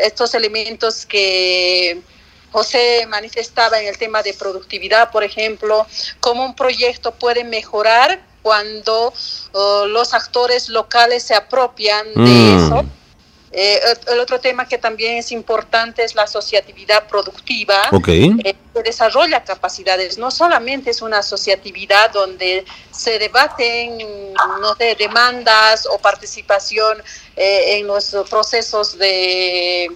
estos 0.04 0.34
elementos 0.34 1.06
que 1.06 2.02
José 2.56 3.06
manifestaba 3.08 3.82
en 3.82 3.88
el 3.88 3.98
tema 3.98 4.24
de 4.24 4.34
productividad, 4.34 5.12
por 5.12 5.26
ejemplo, 5.26 5.86
cómo 6.22 6.46
un 6.46 6.56
proyecto 6.56 7.12
puede 7.12 7.44
mejorar 7.44 8.22
cuando 8.42 9.12
uh, 9.54 9.86
los 9.88 10.14
actores 10.14 10.70
locales 10.70 11.24
se 11.24 11.36
apropian 11.36 12.06
de 12.14 12.22
mm. 12.22 12.58
eso. 12.58 12.86
Eh, 13.52 13.80
el 14.08 14.20
otro 14.22 14.40
tema 14.40 14.66
que 14.70 14.78
también 14.78 15.18
es 15.18 15.34
importante 15.34 16.06
es 16.06 16.16
la 16.16 16.24
asociatividad 16.24 17.08
productiva, 17.10 17.82
okay. 17.92 18.34
eh, 18.46 18.56
que 18.74 18.84
desarrolla 18.84 19.44
capacidades. 19.44 20.18
No 20.18 20.32
solamente 20.32 20.92
es 20.92 21.02
una 21.02 21.20
asociatividad 21.20 22.12
donde 22.12 22.64
se 22.92 23.20
debaten 23.20 23.98
no 24.62 24.76
sé, 24.76 24.96
demandas 24.98 25.88
o 25.92 25.98
participación 25.98 27.04
eh, 27.36 27.80
en 27.80 27.88
los 27.88 28.16
procesos 28.30 28.98
de 28.98 29.92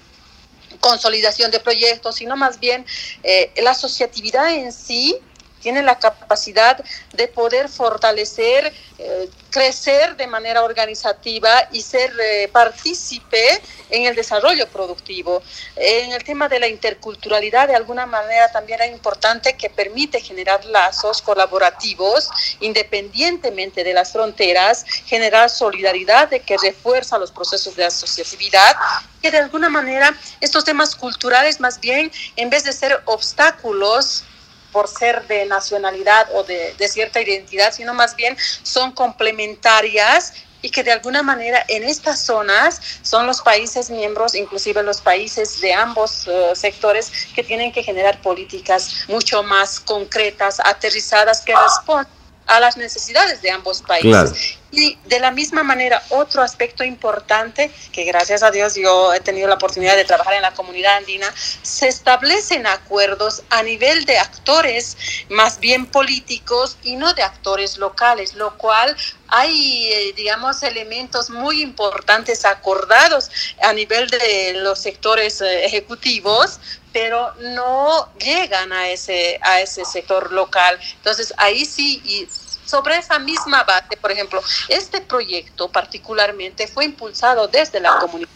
consolidación 0.80 1.52
de 1.52 1.60
proyectos, 1.60 2.16
sino 2.16 2.36
más 2.36 2.60
bien 2.60 2.86
eh, 3.24 3.52
la 3.58 3.72
asociatividad 3.72 4.54
en 4.54 4.72
sí 4.72 5.18
tiene 5.62 5.82
la 5.84 6.00
capacidad 6.00 6.84
de 7.14 7.28
poder 7.28 7.70
fortalecer, 7.70 8.74
eh, 8.98 9.30
crecer 9.50 10.16
de 10.16 10.28
manera 10.28 10.64
organizativa 10.64 11.68
y 11.72 11.82
ser 11.82 12.12
eh, 12.22 12.50
partícipe 12.52 13.62
en 13.90 14.06
el 14.06 14.16
desarrollo 14.16 14.68
productivo. 14.68 15.42
En 15.76 16.12
el 16.12 16.24
tema 16.24 16.48
de 16.48 16.60
la 16.60 16.68
interculturalidad, 16.68 17.68
de 17.68 17.76
alguna 17.76 18.06
manera 18.06 18.52
también 18.52 18.82
es 18.82 18.92
importante 18.92 19.56
que 19.56 19.70
permite 19.70 20.22
generar 20.22 20.64
lazos 20.66 21.22
colaborativos 21.22 22.30
independientemente 22.60 23.84
de 23.84 23.94
las 23.94 24.12
fronteras, 24.12 24.86
generar 25.06 25.50
solidaridad 25.50 26.30
de 26.30 26.42
que 26.42 26.58
refuerza 26.58 27.18
los 27.18 27.32
procesos 27.32 27.76
de 27.76 27.86
asociatividad, 27.86 28.76
que 29.22 29.32
de 29.32 29.40
alguna 29.40 29.70
manera 29.70 30.16
estos 30.42 30.64
temas 30.64 30.96
culturales 30.96 31.60
más 31.60 31.80
bien, 31.80 32.12
en 32.36 32.50
vez 32.50 32.64
de 32.64 32.74
ser 32.74 33.02
obstáculos, 33.06 34.24
por 34.72 34.88
ser 34.88 35.28
de 35.28 35.46
nacionalidad 35.46 36.28
o 36.34 36.44
de, 36.44 36.76
cierta 36.88 37.22
identidad, 37.22 37.74
sino 37.74 37.94
más 37.94 38.16
bien 38.16 38.38
son 38.64 38.92
complementarias 38.92 40.34
y 40.62 40.70
que 40.72 40.84
de 40.84 40.92
alguna 40.92 41.24
manera 41.24 41.64
en 41.68 41.84
estas 41.84 42.26
zonas 42.26 42.82
son 43.02 43.26
los 43.26 43.42
países 43.42 43.90
miembros, 43.90 44.36
inclusive 44.36 44.84
los 44.84 45.00
países 45.00 45.62
de 45.62 45.74
ambos 45.74 46.28
uh, 46.28 46.54
sectores, 46.56 47.12
que 47.34 47.44
tienen 47.44 47.72
que 47.72 47.82
generar 47.82 48.22
políticas 48.22 49.06
mucho 49.08 49.42
más 49.44 49.80
concretas, 49.80 50.60
aterrizadas, 50.60 51.42
que 51.42 51.56
respondan 51.56 52.20
a 52.50 52.60
las 52.60 52.76
necesidades 52.78 53.42
de 53.42 53.52
ambos 53.52 53.82
países. 53.82 54.58
Y 54.72 54.98
de 55.06 55.20
la 55.20 55.32
misma 55.32 55.64
manera, 55.64 56.02
otro 56.10 56.44
aspecto 56.44 56.84
importante, 56.84 57.72
que 57.92 58.04
gracias 58.04 58.44
a 58.44 58.52
Dios 58.52 58.76
yo 58.76 59.14
he 59.14 59.20
tenido 59.20 59.48
la 59.48 59.56
oportunidad 59.56 59.96
de 59.96 60.06
trabajar 60.06 60.36
en 60.36 60.44
la 60.44 60.54
comunidad 60.54 60.98
andina, 60.98 61.34
se 61.64 61.88
establecen 61.88 62.68
acuerdos 62.68 63.44
a 63.50 63.64
nivel 63.64 64.06
de 64.06 64.20
actores 64.20 64.98
más 65.30 65.60
bien 65.60 65.88
políticos 65.88 66.78
y 66.84 66.96
no 66.98 67.14
de 67.14 67.24
actores 67.24 67.78
locales, 67.78 68.36
lo 68.36 68.58
cual 68.58 68.96
hay, 69.28 69.92
eh, 69.92 70.14
digamos, 70.16 70.62
elementos 70.64 71.30
muy 71.30 71.62
importantes 71.62 72.46
acordados 72.46 73.30
a 73.62 73.74
nivel 73.74 74.08
de 74.10 74.54
los 74.56 74.80
sectores 74.80 75.42
eh, 75.42 75.66
ejecutivos, 75.66 76.60
pero 76.92 77.34
no 77.36 78.12
llegan 78.18 78.74
a 78.74 78.90
ese, 78.90 79.40
a 79.42 79.62
ese 79.62 79.86
sector 79.86 80.32
local. 80.32 80.80
Entonces, 80.98 81.34
ahí 81.38 81.66
sí, 81.66 82.02
y 82.04 82.28
sobre 82.70 82.98
esa 82.98 83.18
misma 83.20 83.64
base, 83.64 83.98
por 83.98 84.12
ejemplo, 84.12 84.42
este 84.68 85.02
proyecto 85.02 85.70
particularmente 85.70 86.68
fue 86.68 86.86
impulsado 86.86 87.48
desde 87.48 87.80
la 87.80 87.98
comunidad 88.00 88.30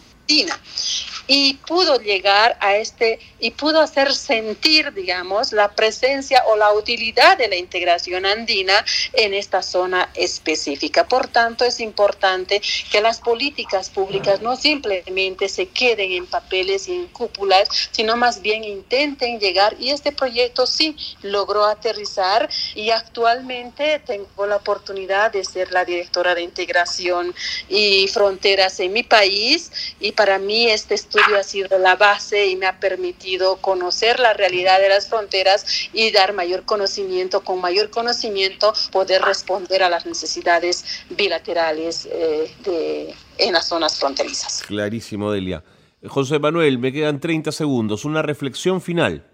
y 1.26 1.54
pudo 1.66 1.98
llegar 2.00 2.56
a 2.60 2.76
este 2.76 3.18
y 3.40 3.50
pudo 3.50 3.80
hacer 3.80 4.14
sentir, 4.14 4.92
digamos, 4.92 5.52
la 5.52 5.72
presencia 5.72 6.42
o 6.46 6.56
la 6.56 6.72
utilidad 6.72 7.36
de 7.36 7.48
la 7.48 7.56
integración 7.56 8.26
andina 8.26 8.84
en 9.12 9.34
esta 9.34 9.62
zona 9.62 10.10
específica. 10.14 11.06
Por 11.06 11.28
tanto, 11.28 11.64
es 11.64 11.80
importante 11.80 12.60
que 12.90 13.00
las 13.00 13.20
políticas 13.20 13.90
públicas 13.90 14.40
no 14.40 14.56
simplemente 14.56 15.48
se 15.48 15.66
queden 15.66 16.12
en 16.12 16.26
papeles 16.26 16.88
y 16.88 16.92
en 16.92 17.06
cúpulas, 17.08 17.68
sino 17.90 18.16
más 18.16 18.40
bien 18.40 18.64
intenten 18.64 19.38
llegar 19.38 19.76
y 19.78 19.90
este 19.90 20.12
proyecto 20.12 20.66
sí 20.66 20.96
logró 21.22 21.64
aterrizar 21.64 22.48
y 22.74 22.90
actualmente 22.90 24.00
tengo 24.06 24.46
la 24.46 24.56
oportunidad 24.56 25.32
de 25.32 25.44
ser 25.44 25.70
la 25.72 25.84
directora 25.84 26.34
de 26.34 26.42
integración 26.42 27.34
y 27.68 28.08
fronteras 28.08 28.80
en 28.80 28.92
mi 28.92 29.02
país 29.02 29.70
y 30.00 30.12
para 30.14 30.38
mí 30.38 30.68
este 30.68 30.94
estudio 30.94 31.38
ha 31.38 31.42
sido 31.42 31.78
la 31.78 31.96
base 31.96 32.46
y 32.46 32.56
me 32.56 32.66
ha 32.66 32.78
permitido 32.80 33.56
conocer 33.56 34.20
la 34.20 34.32
realidad 34.32 34.80
de 34.80 34.88
las 34.88 35.08
fronteras 35.08 35.88
y 35.92 36.10
dar 36.10 36.32
mayor 36.32 36.64
conocimiento, 36.64 37.42
con 37.42 37.60
mayor 37.60 37.90
conocimiento 37.90 38.72
poder 38.90 39.22
responder 39.22 39.82
a 39.82 39.88
las 39.88 40.06
necesidades 40.06 40.84
bilaterales 41.10 42.06
eh, 42.10 42.54
de, 42.64 43.14
en 43.38 43.52
las 43.52 43.68
zonas 43.68 43.98
fronterizas. 43.98 44.62
Clarísimo, 44.66 45.30
Delia. 45.30 45.62
José 46.06 46.38
Manuel, 46.38 46.78
me 46.78 46.92
quedan 46.92 47.18
30 47.18 47.50
segundos, 47.52 48.04
una 48.04 48.22
reflexión 48.22 48.80
final. 48.80 49.24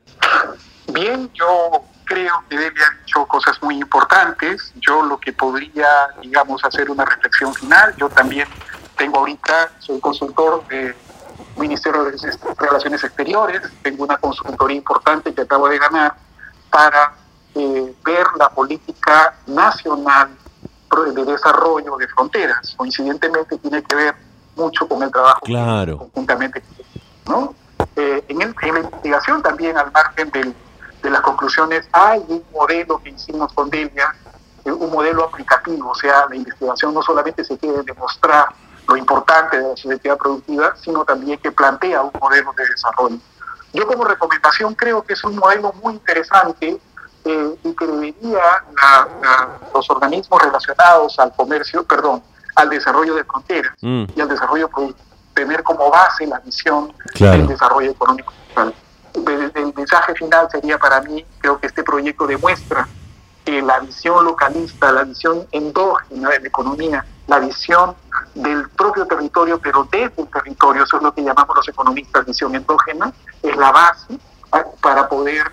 Bien, 0.93 1.31
yo 1.35 1.85
creo 2.05 2.33
que 2.49 2.57
Delia 2.57 2.85
ha 2.87 3.05
dicho 3.05 3.27
cosas 3.27 3.61
muy 3.63 3.77
importantes. 3.77 4.73
Yo 4.77 5.03
lo 5.03 5.19
que 5.19 5.33
podría, 5.33 5.87
digamos, 6.23 6.65
hacer 6.65 6.91
una 6.91 7.05
reflexión 7.05 7.55
final, 7.55 7.95
yo 7.97 8.09
también 8.09 8.47
tengo 9.01 9.21
ahorita, 9.21 9.71
soy 9.79 9.99
consultor 9.99 10.63
del 10.69 10.95
Ministerio 11.57 12.05
de 12.05 12.19
Relaciones 12.59 13.03
Exteriores, 13.03 13.63
tengo 13.83 14.05
una 14.05 14.19
consultoría 14.19 14.77
importante 14.77 15.33
que 15.33 15.41
acabo 15.41 15.71
de 15.71 15.79
ganar 15.79 16.15
para 16.71 17.15
eh, 17.55 17.95
ver 18.05 18.27
la 18.39 18.51
política 18.51 19.35
nacional 19.47 20.37
de 21.15 21.25
desarrollo 21.25 21.97
de 21.97 22.07
fronteras. 22.09 22.75
Coincidentemente 22.77 23.57
tiene 23.57 23.83
que 23.83 23.97
ver 23.97 24.15
mucho 24.55 24.87
con 24.87 25.03
el 25.03 25.11
trabajo 25.11 25.41
claro. 25.45 25.97
conjuntamente. 25.97 26.63
¿no? 27.27 27.55
Eh, 27.97 28.23
en, 28.29 28.43
el, 28.43 28.55
en, 28.61 28.75
la 28.75 28.81
investigación 28.81 29.43
también, 29.43 29.79
al 29.79 29.91
margen 29.93 30.31
del, 30.31 30.55
de 31.03 31.11
las 31.11 31.23
conclusiones, 31.23 31.89
hay 31.93 32.23
un 32.29 32.45
modelo 32.53 33.01
que 33.03 33.11
hicimos 33.11 33.51
con 33.55 33.71
Delia, 33.71 34.15
eh, 34.67 34.71
un 34.71 34.91
modelo 34.91 35.25
aplicativo, 35.25 35.89
o 35.89 35.95
sea, 35.95 36.27
la 36.29 36.37
investigación 36.37 36.93
no 36.93 37.01
solamente 37.01 37.43
se 37.45 37.57
quiere 37.57 37.83
demostrar 37.83 38.49
lo 38.91 38.97
importante 38.97 39.57
de 39.57 39.69
la 39.69 39.77
sociedad 39.77 40.19
productiva, 40.19 40.75
sino 40.83 41.05
también 41.05 41.39
que 41.39 41.53
plantea 41.53 42.03
un 42.03 42.11
modelo 42.21 42.53
de 42.57 42.67
desarrollo. 42.67 43.19
Yo 43.73 43.87
como 43.87 44.05
recomendación 44.05 44.75
creo 44.75 45.03
que 45.03 45.13
es 45.13 45.23
un 45.23 45.37
modelo 45.37 45.73
muy 45.83 45.95
interesante 45.95 46.81
eh, 47.25 47.59
y 47.63 47.73
que 47.77 47.87
debería 47.87 48.43
los 49.73 49.89
organismos 49.91 50.43
relacionados 50.43 51.19
al 51.21 51.33
comercio, 51.37 51.85
perdón, 51.85 52.21
al 52.57 52.69
desarrollo 52.69 53.15
de 53.15 53.25
fronteras 53.25 53.73
mm. 53.81 54.05
y 54.17 54.21
al 54.21 54.29
desarrollo 54.29 54.69
tener 55.35 55.63
como 55.63 55.89
base 55.89 56.27
la 56.27 56.41
visión 56.41 56.93
del 57.19 57.47
desarrollo 57.47 57.93
económico. 57.93 58.33
El, 59.15 59.53
el, 59.55 59.73
mensaje 59.75 60.15
final 60.15 60.49
sería 60.51 60.79
para 60.79 61.01
mí, 61.01 61.25
creo 61.39 61.61
que 61.61 61.69
este 61.69 61.85
proyecto 61.85 62.27
demuestra 62.27 62.89
que 63.45 63.63
la 63.63 63.79
visión 63.81 64.25
localista, 64.25 64.91
la 64.91 65.05
visión 65.05 65.47
endógena 65.53 66.31
de 66.31 66.41
la 66.41 66.49
economía, 66.49 67.05
la 67.31 67.39
visión 67.39 67.95
del 68.35 68.69
propio 68.71 69.07
territorio, 69.07 69.61
pero 69.61 69.89
desde 69.91 70.23
el 70.23 70.29
territorio, 70.29 70.83
eso 70.83 70.97
es 70.97 71.03
lo 71.03 71.15
que 71.15 71.23
llamamos 71.23 71.57
los 71.57 71.69
economistas 71.69 72.27
visión 72.27 72.55
endógena, 72.57 73.13
es 73.41 73.57
la 73.57 73.71
base 73.71 74.19
para 74.81 75.09
poder 75.09 75.53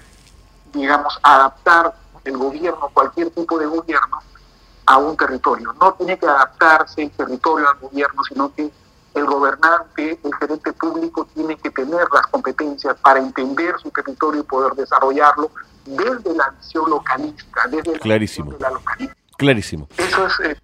digamos, 0.74 1.20
adaptar 1.22 1.94
el 2.24 2.36
gobierno, 2.36 2.90
cualquier 2.94 3.30
tipo 3.30 3.60
de 3.60 3.68
gobierno, 3.68 4.20
a 4.88 4.98
un 4.98 5.16
territorio. 5.16 5.74
No 5.80 5.94
tiene 5.94 6.18
que 6.18 6.26
adaptarse 6.26 7.04
el 7.04 7.12
territorio 7.12 7.70
al 7.70 7.78
gobierno, 7.80 8.24
sino 8.24 8.54
que 8.54 8.72
el 9.14 9.26
gobernante, 9.26 10.20
el 10.24 10.36
gerente 10.36 10.74
público 10.74 11.28
tiene 11.34 11.58
que 11.58 11.70
tener 11.70 12.08
las 12.12 12.26
competencias 12.28 12.96
para 13.02 13.20
entender 13.20 13.76
su 13.80 13.92
territorio 13.92 14.42
y 14.42 14.44
poder 14.44 14.74
desarrollarlo 14.74 15.52
desde 15.86 16.36
la 16.36 16.50
visión 16.50 16.90
localista, 16.90 17.62
desde 17.70 18.00
Clarísimo. 18.00 18.54
la, 18.60 18.72
localista. 18.72 19.16
Clarísimo. 19.38 19.88
Eso 19.98 20.28
es, 20.28 20.40
eh, 20.40 20.58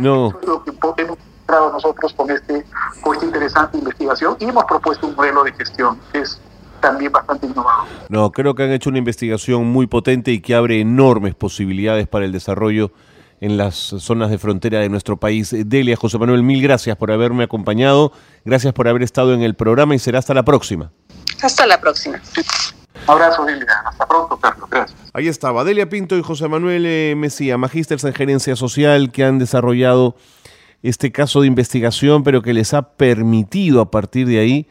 no. 0.00 0.38
lo 0.46 0.62
que 0.62 0.70
hemos 1.02 1.18
encontrado 1.18 1.72
nosotros 1.72 2.12
con, 2.14 2.30
este, 2.30 2.64
con 3.00 3.14
esta 3.14 3.26
interesante 3.26 3.78
investigación 3.78 4.36
y 4.40 4.44
hemos 4.44 4.64
propuesto 4.64 5.06
un 5.06 5.14
modelo 5.14 5.44
de 5.44 5.52
gestión 5.52 5.98
que 6.12 6.20
es 6.20 6.40
también 6.80 7.12
bastante 7.12 7.46
innovado. 7.46 7.84
No, 8.08 8.30
creo 8.30 8.54
que 8.54 8.62
han 8.62 8.72
hecho 8.72 8.90
una 8.90 8.98
investigación 8.98 9.66
muy 9.66 9.86
potente 9.86 10.30
y 10.30 10.40
que 10.40 10.54
abre 10.54 10.80
enormes 10.80 11.34
posibilidades 11.34 12.06
para 12.06 12.24
el 12.24 12.32
desarrollo 12.32 12.92
en 13.40 13.56
las 13.56 13.74
zonas 13.74 14.30
de 14.30 14.38
frontera 14.38 14.80
de 14.80 14.88
nuestro 14.88 15.16
país. 15.16 15.54
Delia, 15.54 15.96
José 15.96 16.18
Manuel, 16.18 16.42
mil 16.42 16.62
gracias 16.62 16.96
por 16.96 17.12
haberme 17.12 17.44
acompañado, 17.44 18.12
gracias 18.44 18.72
por 18.72 18.88
haber 18.88 19.02
estado 19.02 19.34
en 19.34 19.42
el 19.42 19.54
programa 19.54 19.94
y 19.94 19.98
será 19.98 20.18
hasta 20.18 20.34
la 20.34 20.44
próxima. 20.44 20.90
Hasta 21.42 21.66
la 21.66 21.80
próxima. 21.80 22.20
Abrazo, 23.08 23.44
Delia. 23.44 23.66
Hasta 23.84 24.06
pronto, 24.06 24.36
Carlos. 24.36 24.68
Gracias. 24.70 24.98
Ahí 25.14 25.28
estaba 25.28 25.64
Delia 25.64 25.88
Pinto 25.88 26.16
y 26.16 26.22
José 26.22 26.46
Manuel 26.48 26.84
eh, 26.86 27.14
Mesía, 27.16 27.56
magísteres 27.56 28.04
en 28.04 28.12
gerencia 28.12 28.54
social, 28.54 29.10
que 29.10 29.24
han 29.24 29.38
desarrollado 29.38 30.14
este 30.82 31.10
caso 31.10 31.40
de 31.40 31.46
investigación, 31.46 32.22
pero 32.22 32.42
que 32.42 32.52
les 32.52 32.74
ha 32.74 32.96
permitido 32.96 33.80
a 33.80 33.90
partir 33.90 34.26
de 34.26 34.38
ahí 34.38 34.68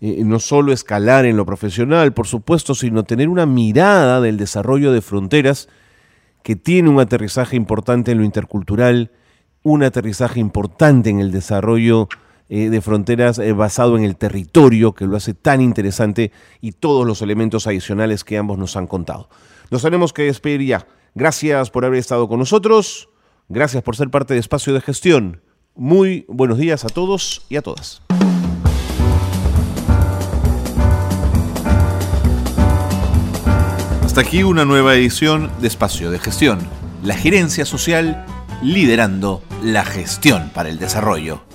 eh, 0.00 0.22
no 0.24 0.38
solo 0.38 0.72
escalar 0.72 1.26
en 1.26 1.36
lo 1.36 1.44
profesional, 1.44 2.14
por 2.14 2.26
supuesto, 2.26 2.74
sino 2.74 3.02
tener 3.02 3.28
una 3.28 3.44
mirada 3.44 4.20
del 4.20 4.38
desarrollo 4.38 4.92
de 4.92 5.02
fronteras 5.02 5.68
que 6.42 6.56
tiene 6.56 6.88
un 6.88 7.00
aterrizaje 7.00 7.56
importante 7.56 8.12
en 8.12 8.18
lo 8.18 8.24
intercultural, 8.24 9.10
un 9.62 9.82
aterrizaje 9.82 10.40
importante 10.40 11.10
en 11.10 11.20
el 11.20 11.32
desarrollo 11.32 12.08
eh, 12.52 12.68
de 12.68 12.80
fronteras 12.80 13.38
eh, 13.38 13.52
basado 13.52 13.96
en 13.96 14.02
el 14.02 14.16
territorio, 14.16 14.92
que 14.92 15.06
lo 15.06 15.16
hace 15.16 15.34
tan 15.34 15.60
interesante, 15.60 16.32
y 16.60 16.72
todos 16.72 17.06
los 17.06 17.22
elementos 17.22 17.68
adicionales 17.68 18.24
que 18.24 18.36
ambos 18.36 18.58
nos 18.58 18.74
han 18.76 18.88
contado. 18.88 19.30
Nos 19.70 19.82
tenemos 19.82 20.12
que 20.12 20.24
despedir 20.24 20.66
ya. 20.66 20.86
Gracias 21.14 21.70
por 21.70 21.84
haber 21.84 22.00
estado 22.00 22.28
con 22.28 22.40
nosotros, 22.40 23.08
gracias 23.48 23.84
por 23.84 23.94
ser 23.94 24.10
parte 24.10 24.34
de 24.34 24.40
Espacio 24.40 24.74
de 24.74 24.80
Gestión. 24.80 25.42
Muy 25.76 26.26
buenos 26.26 26.58
días 26.58 26.84
a 26.84 26.88
todos 26.88 27.46
y 27.48 27.54
a 27.54 27.62
todas. 27.62 28.02
Hasta 34.02 34.22
aquí 34.22 34.42
una 34.42 34.64
nueva 34.64 34.96
edición 34.96 35.52
de 35.60 35.68
Espacio 35.68 36.10
de 36.10 36.18
Gestión, 36.18 36.58
la 37.04 37.14
gerencia 37.14 37.64
social 37.64 38.26
liderando 38.60 39.40
la 39.62 39.84
gestión 39.84 40.50
para 40.52 40.68
el 40.68 40.80
desarrollo. 40.80 41.49